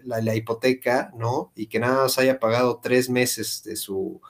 [0.04, 1.52] la, la, hipoteca, ¿no?
[1.56, 4.22] Y que nada más haya pagado tres meses de su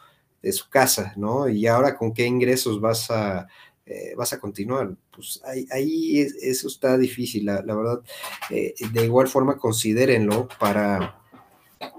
[0.42, 1.48] de su casa, ¿no?
[1.48, 3.48] Y ahora con qué ingresos vas a,
[3.86, 4.96] eh, vas a continuar.
[5.14, 8.02] Pues ahí, eso está difícil, la, verdad.
[8.50, 11.20] Eh, de igual forma, considérenlo para,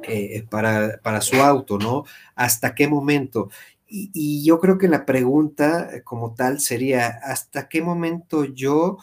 [0.05, 2.05] eh, para, para, su auto, ¿no?
[2.34, 3.51] ¿Hasta qué momento?
[3.86, 8.99] Y, yo creo que la pregunta como tal sería, ¿hasta qué momento yo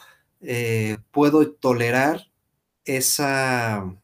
[1.11, 2.31] puedo tolerar
[2.85, 3.95] esa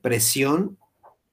[0.00, 0.78] presión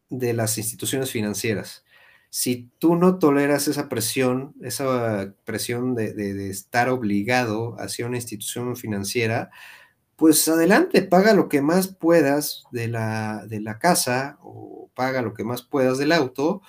[0.10, 1.86] de las instituciones financieras?
[2.30, 9.50] Si tú no toleras esa presión, esa presión de, estar obligado hacia una institución financiera,
[10.16, 15.34] pues adelante, paga lo que más puedas de la, de la casa o paga lo
[15.34, 16.62] que más puedas del auto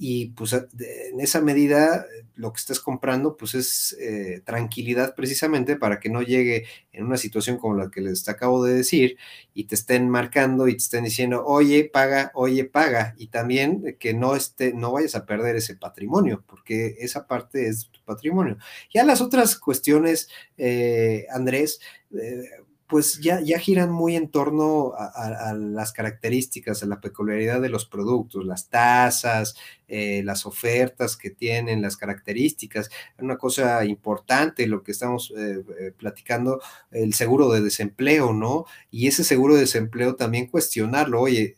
[0.00, 5.98] y pues en esa medida lo que estás comprando pues es eh, tranquilidad precisamente para
[5.98, 9.18] que no llegue en una situación como la que les acabo de decir
[9.54, 14.14] y te estén marcando y te estén diciendo oye paga oye paga y también que
[14.14, 18.56] no esté no vayas a perder ese patrimonio porque esa parte es tu patrimonio.
[18.94, 21.80] Ya las otras cuestiones eh, Andrés
[22.12, 22.44] eh,
[22.88, 28.46] pues ya, giran muy en torno a, las características, a la peculiaridad de los productos,
[28.46, 29.56] las tasas,
[29.88, 32.88] eh, las ofertas que tienen, las características.
[33.18, 38.64] Una cosa importante, lo que estamos eh, eh, platicando, el seguro de desempleo, ¿no?
[38.90, 41.56] Y ese seguro de desempleo también cuestionarlo, oye,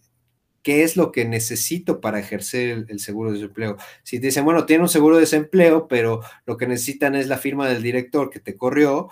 [0.62, 3.76] ¿qué es lo que necesito para ejercer el, el, seguro de desempleo?
[4.02, 7.38] Si te dicen, bueno, tiene un seguro de desempleo, pero lo que necesitan es la
[7.38, 9.10] firma del director que te corrió,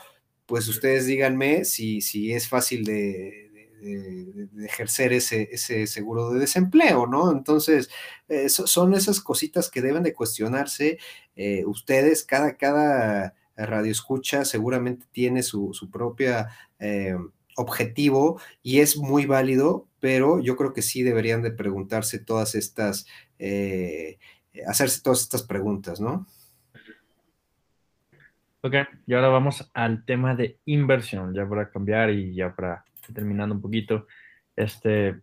[0.48, 3.50] pues ustedes díganme si, si es fácil de,
[4.64, 7.30] ejercer ese, ese, seguro de desempleo, ¿no?
[7.30, 7.90] Entonces,
[8.28, 10.98] eh, son esas cositas que deben de cuestionarse
[11.36, 16.48] eh, ustedes, cada, cada radio escucha seguramente tiene su, propia...
[16.80, 17.14] Eh,
[17.60, 23.04] objetivo y es muy válido, pero yo creo que sí deberían de preguntarse todas estas,
[24.64, 26.28] hacerse todas estas preguntas, ¿no?
[28.60, 28.74] Ok,
[29.06, 32.84] y ahora vamos al tema de inversión, ya para cambiar y ya para
[33.14, 34.06] terminando un poquito.
[34.56, 35.20] Este,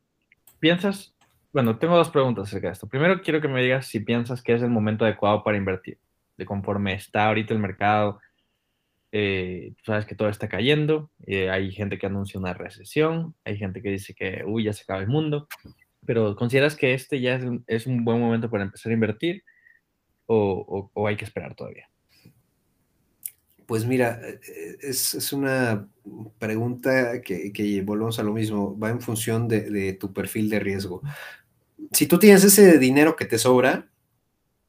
[0.59, 1.15] ¿piensas?
[1.51, 2.87] Bueno, tengo dos preguntas acerca de esto.
[2.87, 5.99] Primero, quiero que me digas si piensas que es el momento adecuado para invertir,
[6.37, 8.19] de conforme está ahorita el mercado,
[9.17, 13.81] eh, sabes que todo está cayendo, eh, hay gente que anuncia una recesión, hay gente
[13.81, 15.47] que dice que, uy, ya se acaba el mundo,
[16.05, 19.43] pero ¿consideras que este ya es un, buen momento para empezar a invertir
[20.25, 21.87] o, hay que esperar todavía?
[23.65, 25.87] Pues mira, eh, es, una
[26.39, 31.01] pregunta que, volvemos a lo mismo, va en función de, tu perfil de riesgo.
[31.91, 33.89] Si tú tienes ese dinero que te sobra,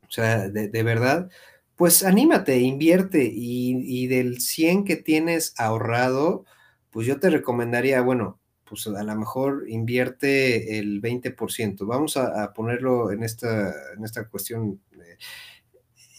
[0.03, 1.29] o sea, de, de verdad,
[1.77, 6.47] pues anímate, invierte y, del 100 que tienes ahorrado,
[6.91, 11.87] pues yo te recomendaría, bueno, pues a lo mejor invierte el 20%.
[11.87, 14.81] Vamos a, ponerlo en esta, en esta cuestión.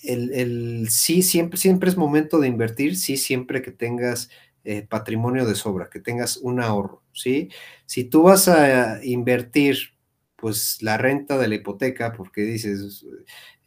[0.07, 4.29] El, sí, siempre, siempre es momento de invertir, sí, siempre que tengas
[4.63, 7.49] eh, patrimonio de sobra, que tengas un ahorro, ¿sí?
[7.85, 9.97] Si tú vas a invertir
[10.37, 13.05] pues la renta de la hipoteca, porque dices,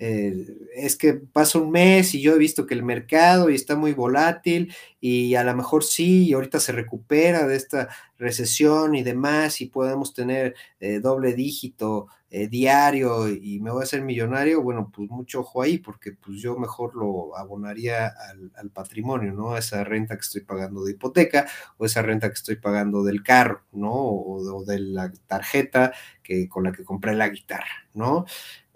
[0.03, 3.76] eh, es que pasa un mes y yo he visto que el mercado y está
[3.76, 9.03] muy volátil y a lo mejor sí, y ahorita se recupera de esta recesión y
[9.03, 14.62] demás y podemos tener eh, doble dígito eh, diario y me voy a hacer millonario,
[14.62, 18.07] bueno, pues mucho ojo ahí porque pues yo mejor lo abonaría
[18.55, 19.57] al, patrimonio, ¿no?
[19.57, 21.46] Esa renta que estoy pagando de hipoteca
[21.76, 23.92] o esa renta que estoy pagando del carro, ¿no?
[23.92, 25.92] O, de la tarjeta
[26.22, 28.24] que, con la que compré la guitarra, ¿no?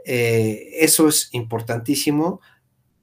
[0.04, 2.40] Eh, eso es importantísimo,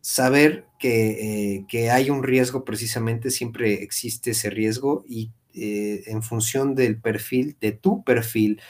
[0.01, 6.75] saber que, eh, que, hay un riesgo precisamente, siempre existe ese riesgo y en función
[6.75, 8.61] del perfil, de tu perfil,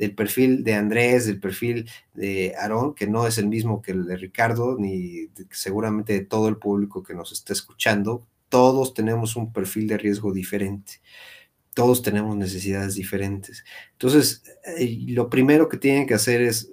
[0.00, 4.06] del perfil de Andrés, del perfil de Aarón, que no es el mismo que el
[4.06, 9.52] de Ricardo, ni seguramente de todo el público que nos está escuchando, todos tenemos un
[9.52, 11.00] perfil de riesgo diferente.
[11.74, 13.62] Todos tenemos necesidades diferentes.
[13.92, 14.42] Entonces,
[14.76, 16.72] eh, lo primero que tienen que hacer es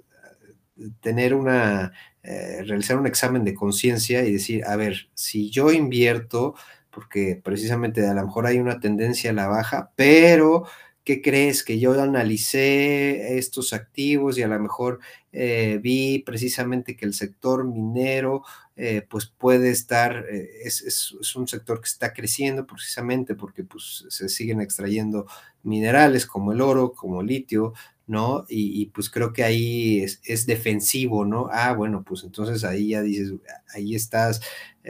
[1.00, 6.54] tener una, eh, realizar un examen de conciencia y decir, a ver, si yo invierto,
[6.90, 10.64] porque precisamente a lo mejor hay una tendencia a la baja, pero
[11.04, 11.64] ¿qué crees?
[11.64, 15.00] Que yo analicé estos activos y a lo mejor
[15.32, 18.42] eh, vi precisamente que el sector minero
[18.80, 24.28] eh, pues puede estar, eh, es, un sector que está creciendo precisamente porque pues se
[24.28, 25.26] siguen extrayendo
[25.64, 27.74] minerales como el oro, como el litio,
[28.06, 28.44] ¿no?
[28.48, 31.48] Y, pues creo que ahí es, es, defensivo, ¿no?
[31.50, 33.32] Ah, bueno, pues entonces ahí ya dices,
[33.74, 34.40] ahí estás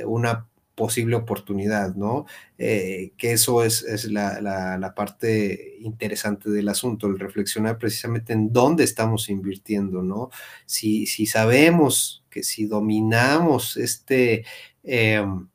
[0.04, 0.46] una
[0.78, 2.24] posible oportunidad, ¿no?
[2.56, 9.28] Eh, que eso es, la, parte interesante del asunto, el reflexionar precisamente en dónde estamos
[9.28, 10.30] invirtiendo, ¿no?
[10.66, 14.44] Si, si sabemos que si dominamos este
[14.84, 15.48] em,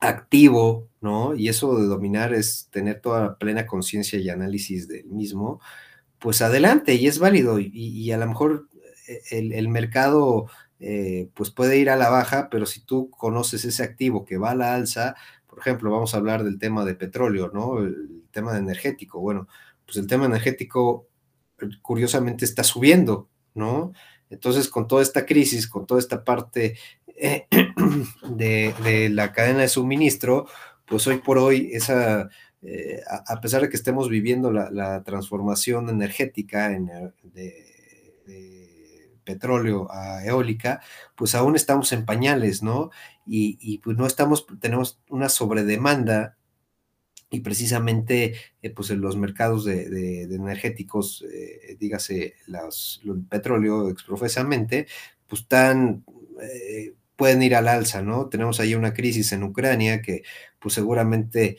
[0.00, 1.34] activo, ¿no?
[1.34, 5.60] Y eso de dominar es tener toda plena conciencia y análisis del mismo,
[6.18, 8.68] pues adelante, y es válido, y, a lo mejor
[9.08, 10.48] eh, el mercado
[10.78, 14.50] eh, pues puede ir a la baja, pero si tú conoces ese activo que va
[14.50, 15.16] a la alza,
[15.46, 17.78] por ejemplo, vamos a hablar del tema de petróleo, ¿no?
[17.78, 19.20] El tema de energético.
[19.20, 19.48] Bueno,
[19.86, 21.08] pues el tema energético
[21.60, 23.92] eh, curiosamente está subiendo, ¿no?
[24.28, 27.46] Entonces, con toda esta crisis, con toda esta parte eh,
[28.28, 30.46] de, la cadena de suministro,
[30.86, 32.28] pues hoy por hoy esa,
[33.08, 36.90] a, pesar de que estemos viviendo la, transformación energética en,
[37.22, 37.65] de
[39.26, 40.80] petróleo a eólica,
[41.14, 42.90] pues aún estamos en pañales, ¿no?
[43.26, 46.36] Y, pues no estamos, tenemos una sobredemanda
[47.28, 54.86] y precisamente eh, pues en los mercados de, energéticos, eh, dígase los, el petróleo exprofesamente,
[55.26, 56.04] pues están,
[56.40, 58.28] eh, pueden ir al alza, ¿no?
[58.28, 60.22] Tenemos ahí una crisis en Ucrania que
[60.58, 61.56] pues seguramente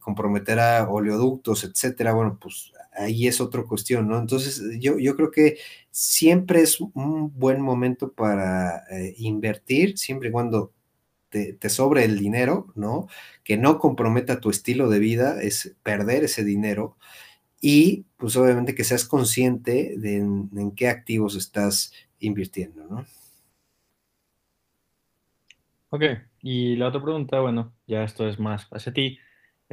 [0.00, 2.12] comprometerá oleoductos, etcétera.
[2.12, 4.18] Bueno, pues ahí es otra cuestión, ¿no?
[4.18, 5.58] Entonces, yo, yo creo que
[5.90, 10.72] siempre es un buen momento para eh, invertir, siempre y cuando
[11.32, 13.08] te, sobre el dinero, ¿no?
[13.42, 16.96] Que no comprometa tu estilo de vida, es perder ese dinero
[17.60, 23.06] y pues obviamente que seas consciente de en, qué activos estás invirtiendo, ¿no?
[25.90, 26.02] Ok,
[26.42, 29.18] y la otra pregunta, bueno, ya esto es más hacia ti.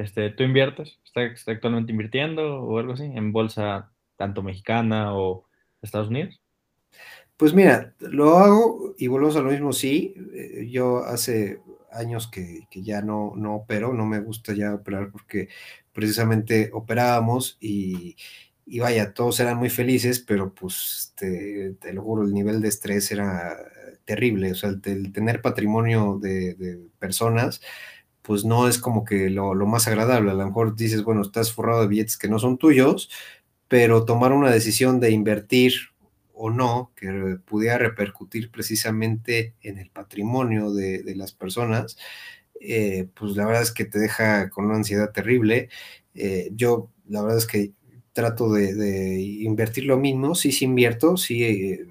[0.00, 0.98] Este, ¿Tú inviertes?
[1.04, 5.44] ¿Estás actualmente invirtiendo o algo así en bolsa tanto mexicana o
[5.82, 6.40] Estados Unidos?
[7.36, 10.14] Pues mira, lo hago y volvemos a lo mismo, sí.
[10.32, 11.60] Eh, yo hace
[11.92, 15.48] años que, ya no, no opero, no me gusta ya operar porque
[15.92, 18.16] precisamente operábamos y,
[18.78, 23.12] vaya, todos eran muy felices, pero pues te, te, lo juro, el nivel de estrés
[23.12, 23.58] era
[24.06, 27.60] terrible, o sea, el, tener patrimonio de, personas,
[28.22, 31.52] pues no es como que lo, lo, más agradable, a lo mejor dices, bueno, estás
[31.52, 33.10] forrado de billetes que no son tuyos,
[33.68, 35.74] pero tomar una decisión de invertir
[36.42, 41.98] o no, que pudiera repercutir precisamente en el patrimonio de, las personas,
[42.60, 45.68] eh, pues la verdad es que te deja con una ansiedad terrible.
[46.14, 47.72] Eh, yo, la verdad es que
[48.14, 51.86] trato de, invertir lo mismo, sí, sí invierto, sí, eh,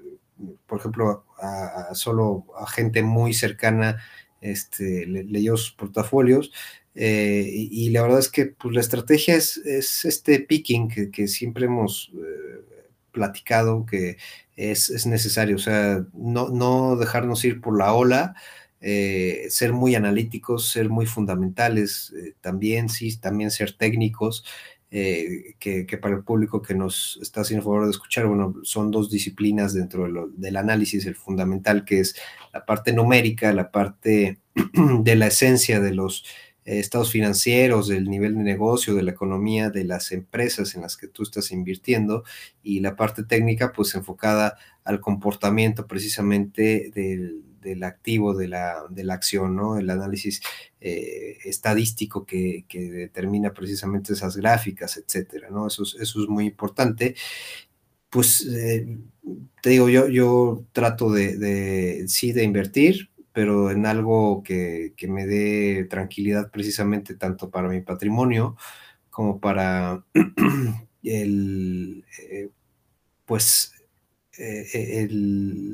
[0.66, 1.26] por ejemplo,
[1.94, 4.02] solo a gente muy cercana,
[4.42, 6.52] este, le, leyó sus portafolios,
[6.96, 9.58] y, la verdad es que pues, la estrategia es,
[10.04, 12.12] este picking que, siempre hemos
[13.12, 14.18] platicado que
[14.58, 18.36] es, necesario, o sea, no, no, dejarnos ir por la ola,
[18.82, 24.46] eh, ser muy analíticos, ser muy fundamentales, eh, también, sí, también ser técnicos,
[24.92, 29.10] eh, que, para el público que nos está haciendo favor de escuchar, bueno, son dos
[29.10, 32.16] disciplinas dentro del análisis, el fundamental, que es
[32.54, 34.40] la parte numérica, la parte
[35.04, 36.26] de la esencia de los
[36.66, 41.08] estados financieros, del nivel de negocio, de la economía, de las empresas en las que
[41.08, 42.24] tú estás invirtiendo
[42.62, 47.44] y la parte técnica pues enfocada al comportamiento precisamente del,
[47.84, 49.78] activo de la, de la, acción, ¿no?
[49.78, 50.42] El análisis
[50.82, 55.68] eh, estadístico que, determina precisamente esas gráficas, etcétera, ¿no?
[55.68, 57.16] Eso es, eso es muy importante.
[58.10, 58.98] Pues eh,
[59.62, 65.86] te digo, yo, yo trato de, sí, de invertir, pero en algo que, me dé
[65.90, 68.56] tranquilidad precisamente tanto para mi patrimonio
[69.10, 70.04] como para
[71.04, 72.50] el, eh,
[73.26, 73.74] pues,
[74.38, 75.70] el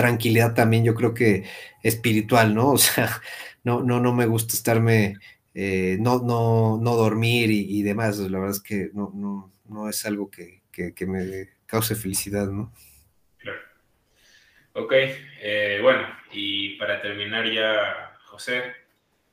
[0.00, 1.44] tranquilidad también yo creo que
[1.82, 2.70] espiritual, ¿no?
[2.72, 3.20] O sea,
[3.64, 5.16] no, no, no me gusta estarme,
[5.54, 10.30] no, no, no dormir y, demás, la verdad es que no, no, no es algo
[10.30, 12.72] que, que me cause felicidad, ¿no?
[14.72, 14.92] Ok,
[15.40, 18.72] eh, bueno, y para terminar ya, José,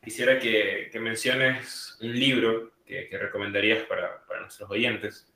[0.03, 5.31] quisiera que, menciones un libro que, recomendarías para, nuestros oyentes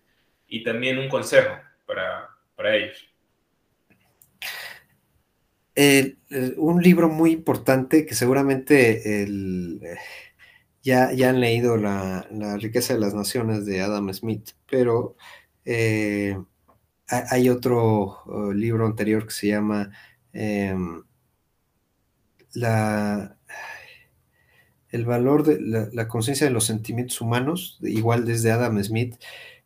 [0.47, 1.55] y también un consejo
[1.85, 3.10] para, ellos.
[6.57, 9.27] Un libro muy importante que seguramente
[10.83, 12.27] ya, ya han leído la,
[12.59, 15.15] riqueza de las naciones de Adam Smith, pero
[15.65, 16.37] eh,
[17.07, 19.91] hay otro libro anterior que se llama
[20.33, 21.03] em,
[22.53, 23.37] la,
[24.89, 29.15] El valor de la, conciencia de los sentimientos humanos, igual desde Adam Smith,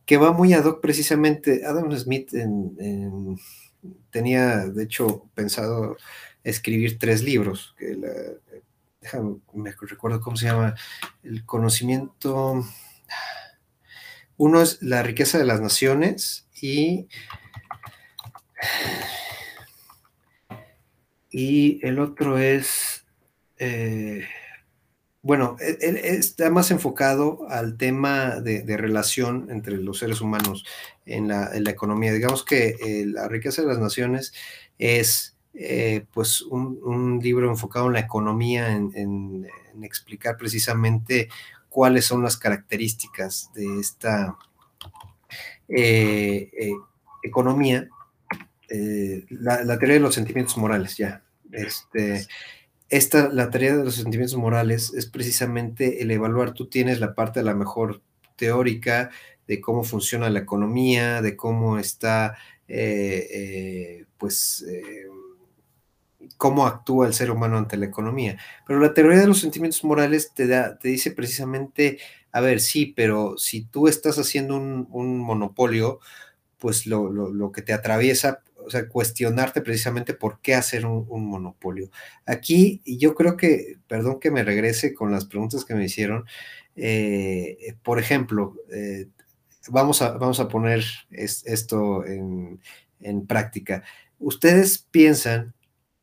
[0.05, 1.65] que va muy ad hoc precisamente.
[1.65, 2.31] Adam Smith
[4.09, 5.97] tenía, de hecho, pensado
[6.43, 7.75] escribir tres libros.
[7.77, 7.97] Que
[9.01, 10.75] déjame, me recuerdo cómo se llama.
[11.23, 12.63] El conocimiento.
[14.37, 17.07] Uno es la riqueza de las naciones, y,
[21.29, 23.05] y el otro es,
[23.57, 24.27] eh,
[25.25, 30.63] bueno, él, e, está más enfocado al tema de, relación entre los seres humanos
[31.07, 32.13] en la, economía.
[32.13, 34.33] Digamos que eh, la riqueza de las naciones
[34.77, 39.47] es eh, pues un, libro enfocado en la economía, en,
[39.81, 41.27] explicar precisamente
[41.69, 44.37] cuáles son las características de esta
[45.67, 46.51] eh,
[47.23, 47.89] economía,
[48.69, 51.23] eh, la, teoría de los sentimientos morales, ya.
[51.51, 52.27] Este,
[52.95, 57.39] esta, la teoría de los sentimientos morales es precisamente el evaluar, tú tienes la parte
[57.39, 58.01] a la mejor
[58.35, 59.09] teórica
[59.47, 62.35] de cómo funciona la economía, de cómo está,
[64.17, 64.65] pues,
[66.37, 68.37] cómo actúa el ser humano ante la economía.
[68.65, 71.99] Pero la teoría de los sentimientos morales te, da, te dice precisamente
[72.35, 76.01] a ver, sí, pero si tú estás haciendo un, monopolio,
[76.59, 81.89] pues lo, que te atraviesa, o sea, cuestionarte precisamente por qué hacer un, monopolio.
[82.25, 86.25] Aquí yo creo que, perdón que me regrese con las preguntas que me hicieron,
[86.75, 89.07] eh, por ejemplo, eh,
[89.69, 92.59] vamos, a, vamos a poner esto en,
[93.27, 93.83] práctica.
[94.17, 95.53] ¿Ustedes piensan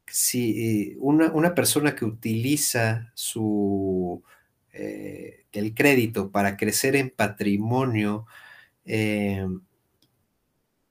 [0.06, 4.22] si una, una persona que utiliza su
[4.74, 8.26] eh, el crédito para crecer en patrimonio
[8.86, 9.46] eh,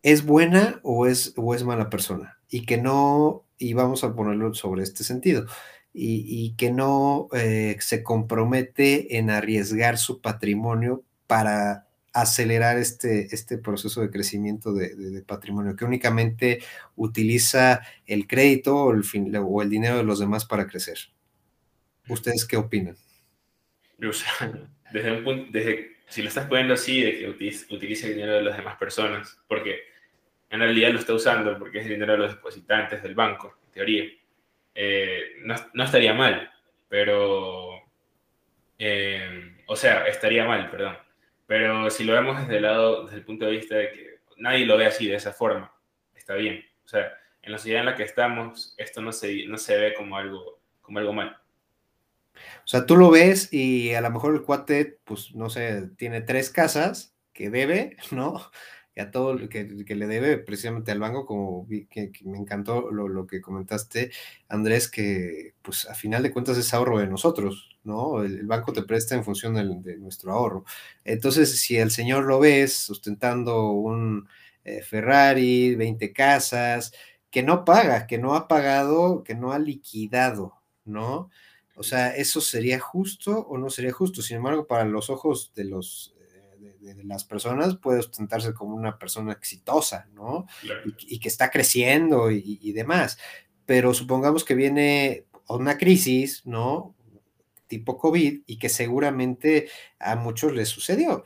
[0.03, 4.53] es buena o es, o es mala persona y que no, y vamos a ponerlo
[4.53, 5.45] sobre este sentido,
[5.93, 14.01] y, que no eh, se compromete en arriesgar su patrimonio para acelerar este, este proceso
[14.01, 16.59] de crecimiento de, patrimonio, que únicamente
[16.95, 20.97] utiliza el crédito o el, fin, o el dinero de los demás para crecer.
[22.07, 22.97] ¿Ustedes qué opinan?
[24.93, 28.43] desde un punto, desde, si lo estás poniendo así, de que utilice, el dinero de
[28.43, 29.90] las demás personas, porque
[30.51, 33.71] en realidad lo está usando porque es el dinero de los depositantes del banco, en
[33.71, 34.05] teoría,
[34.75, 36.51] eh, no, no, estaría mal,
[36.87, 37.81] pero,
[38.77, 40.97] eh, o sea, estaría mal, perdón
[41.51, 44.65] pero si lo vemos desde el lado, desde el punto de vista de que nadie
[44.65, 45.69] lo ve así, de esa forma,
[46.15, 46.63] está bien.
[46.85, 49.93] O sea, en la sociedad en la que estamos, esto no se, no se ve
[49.93, 51.37] como algo, como algo mal.
[52.35, 56.21] O sea, tú lo ves y a lo mejor el cuate, pues no sé, tiene
[56.21, 58.49] tres casas que debe, ¿no?
[58.95, 62.91] Y a todo lo que, que, le debe precisamente al banco, como que, me encantó
[62.91, 64.11] lo, lo, que comentaste,
[64.49, 68.21] Andrés, que pues a final de cuentas es ahorro de nosotros, ¿no?
[68.21, 70.65] El, banco te presta en función de nuestro ahorro.
[71.05, 74.27] Entonces, si el señor lo ves sustentando un
[74.63, 76.93] eh, Ferrari, 20 casas,
[77.29, 81.29] que no paga, que no ha pagado, que no ha liquidado, ¿no?
[81.75, 84.21] O sea, ¿eso sería justo o no sería justo?
[84.21, 86.15] Sin embargo, para los ojos de los
[86.81, 90.47] de, las personas puede ostentarse como una persona exitosa, ¿no?
[91.07, 93.17] Y, que está creciendo y, y, demás.
[93.65, 96.95] Pero supongamos que viene una crisis, ¿no?
[97.71, 101.23] tipo COVID y que seguramente a muchos les sucedió,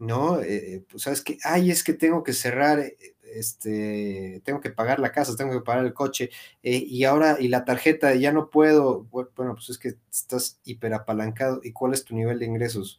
[0.00, 0.40] ¿no?
[0.40, 4.98] Eh, pues sabes que, ay, es que tengo que cerrar, eh, este, tengo que pagar
[4.98, 6.30] la casa, tengo que pagar el coche
[6.64, 11.60] eh, y ahora, y la tarjeta, ya no puedo, bueno, pues es que estás hiperapalancado
[11.62, 12.98] y cuál es tu nivel de ingresos.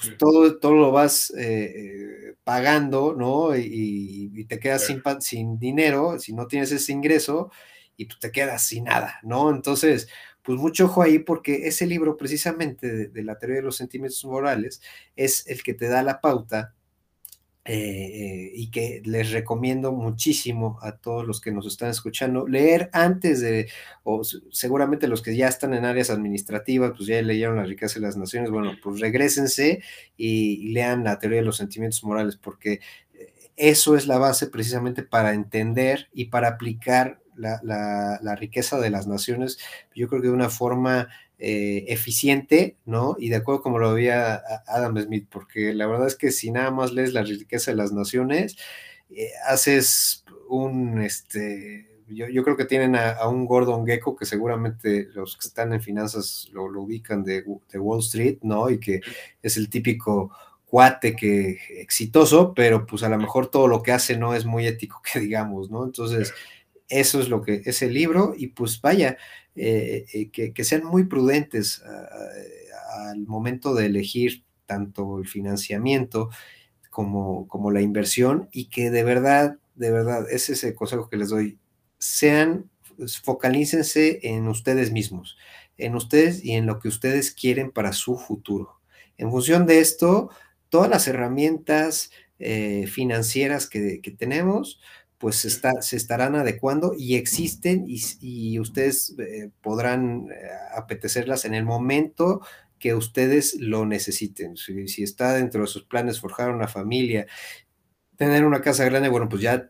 [0.00, 1.32] Pues todo, todo lo vas
[2.44, 3.56] pagando, ¿no?
[3.56, 7.50] Y, te quedas sin, sin dinero, si no tienes ese ingreso,
[7.98, 9.50] y pues te quedas sin nada, ¿no?
[9.50, 10.08] Entonces,
[10.42, 14.80] pues mucho ojo ahí porque ese libro precisamente de, la teoría de los sentimientos morales
[15.14, 16.74] es el que te da la pauta
[17.70, 23.42] eh, y que les recomiendo muchísimo a todos los que nos están escuchando leer antes
[23.42, 23.68] de,
[24.04, 28.06] o seguramente los que ya están en áreas administrativas, pues ya leyeron La riqueza de
[28.06, 29.82] las naciones, bueno, pues regresense
[30.16, 32.80] y lean la teoría de los sentimientos morales porque
[33.12, 39.06] eh, eso es la base precisamente para entender y para aplicar la, riqueza de las
[39.06, 39.58] naciones,
[39.94, 41.08] yo creo que de una forma
[41.38, 43.16] eh, eficiente, ¿no?
[43.18, 46.72] Y de acuerdo como lo veía Adam Smith, porque la verdad es que si nada
[46.72, 48.56] más lees la riqueza de las naciones,
[49.10, 55.36] eh, haces un, este, yo, creo que tienen a, un Gordon Gecko que seguramente los
[55.36, 58.70] que están en finanzas lo, ubican de, Wall Street, ¿no?
[58.70, 59.00] Y que
[59.42, 60.32] es el típico
[60.66, 64.66] cuate que exitoso, pero pues a lo mejor todo lo que hace no es muy
[64.66, 65.84] ético que digamos, ¿no?
[65.84, 66.32] Entonces,
[66.88, 69.18] eso es lo que es el libro y pues vaya,
[69.60, 76.30] eh, eh, que, sean muy prudentes ah, al momento de elegir tanto el financiamiento
[76.90, 81.16] como, como la inversión y que de verdad, de verdad, ese es el consejo que
[81.16, 81.58] les doy,
[81.98, 82.70] sean,
[83.22, 85.36] focalícense en ustedes mismos,
[85.76, 88.80] en ustedes y en lo que ustedes quieren para su futuro.
[89.16, 90.30] En función de esto,
[90.68, 94.80] todas las herramientas eh, financieras que tenemos,
[95.18, 100.36] pues se, estarán adecuando y existen y, ustedes eh, podrán eh,
[100.76, 102.40] apetecerlas en el momento
[102.78, 104.56] que ustedes lo necesiten.
[104.56, 107.26] Si, está dentro de sus planes forjar una familia,
[108.16, 109.68] tener una casa grande, bueno, pues ya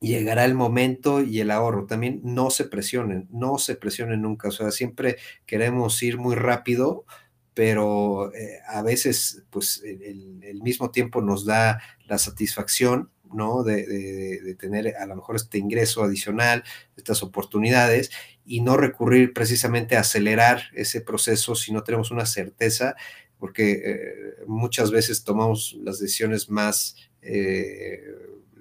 [0.00, 1.86] llegará el momento y el ahorro.
[1.86, 4.48] También no se presionen, no se presionen nunca.
[4.48, 7.04] O sea, siempre queremos ir muy rápido,
[7.54, 13.62] pero eh, a veces, pues el mismo tiempo nos da la satisfacción ¿no?
[13.62, 16.62] De, tener a lo mejor este ingreso adicional,
[16.96, 18.10] estas oportunidades
[18.44, 22.94] y no recurrir precisamente a acelerar ese proceso si no tenemos una certeza,
[23.38, 24.04] porque eh,
[24.46, 28.02] muchas veces tomamos las decisiones más, eh,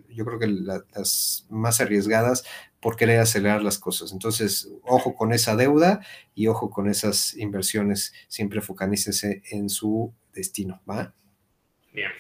[0.09, 2.43] yo creo que las más arriesgadas
[2.79, 4.11] por querer acelerar las cosas.
[4.11, 6.01] Entonces, ojo con esa deuda
[6.33, 11.13] y ojo con esas inversiones, siempre focalícense en su destino, ¿va?
[11.93, 12.11] Bien.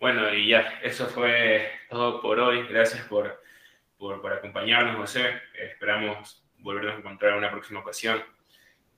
[0.00, 2.66] Bueno, y ya, eso fue todo por hoy.
[2.68, 3.42] Gracias por,
[3.96, 5.40] por, acompañarnos, José.
[5.54, 8.22] esperamos volvernos a encontrar en una próxima ocasión.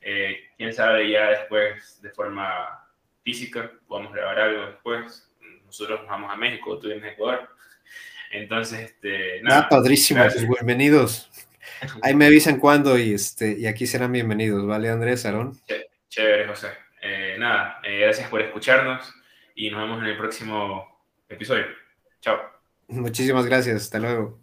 [0.03, 2.86] Eh, quién sabe, ya después, de forma
[3.22, 5.30] física, podamos grabar algo después.
[5.64, 7.48] Nosotros nos vamos a México, tú vienes a Ecuador.
[8.30, 9.61] Entonces, este, nada.
[9.61, 11.30] Ah, padrísimo, pues bienvenidos.
[12.03, 15.59] Ahí me avisan cuándo y, este, y aquí serán bienvenidos, ¿vale, Andrés, Aarón?
[16.09, 16.68] Chévere, José.
[17.01, 19.12] Eh, nada, eh, gracias por escucharnos
[19.55, 20.89] y nos vemos en el próximo
[21.30, 21.64] episodio.
[22.20, 22.38] Chao.
[22.88, 23.82] Muchísimas gracias.
[23.82, 24.39] Hasta luego.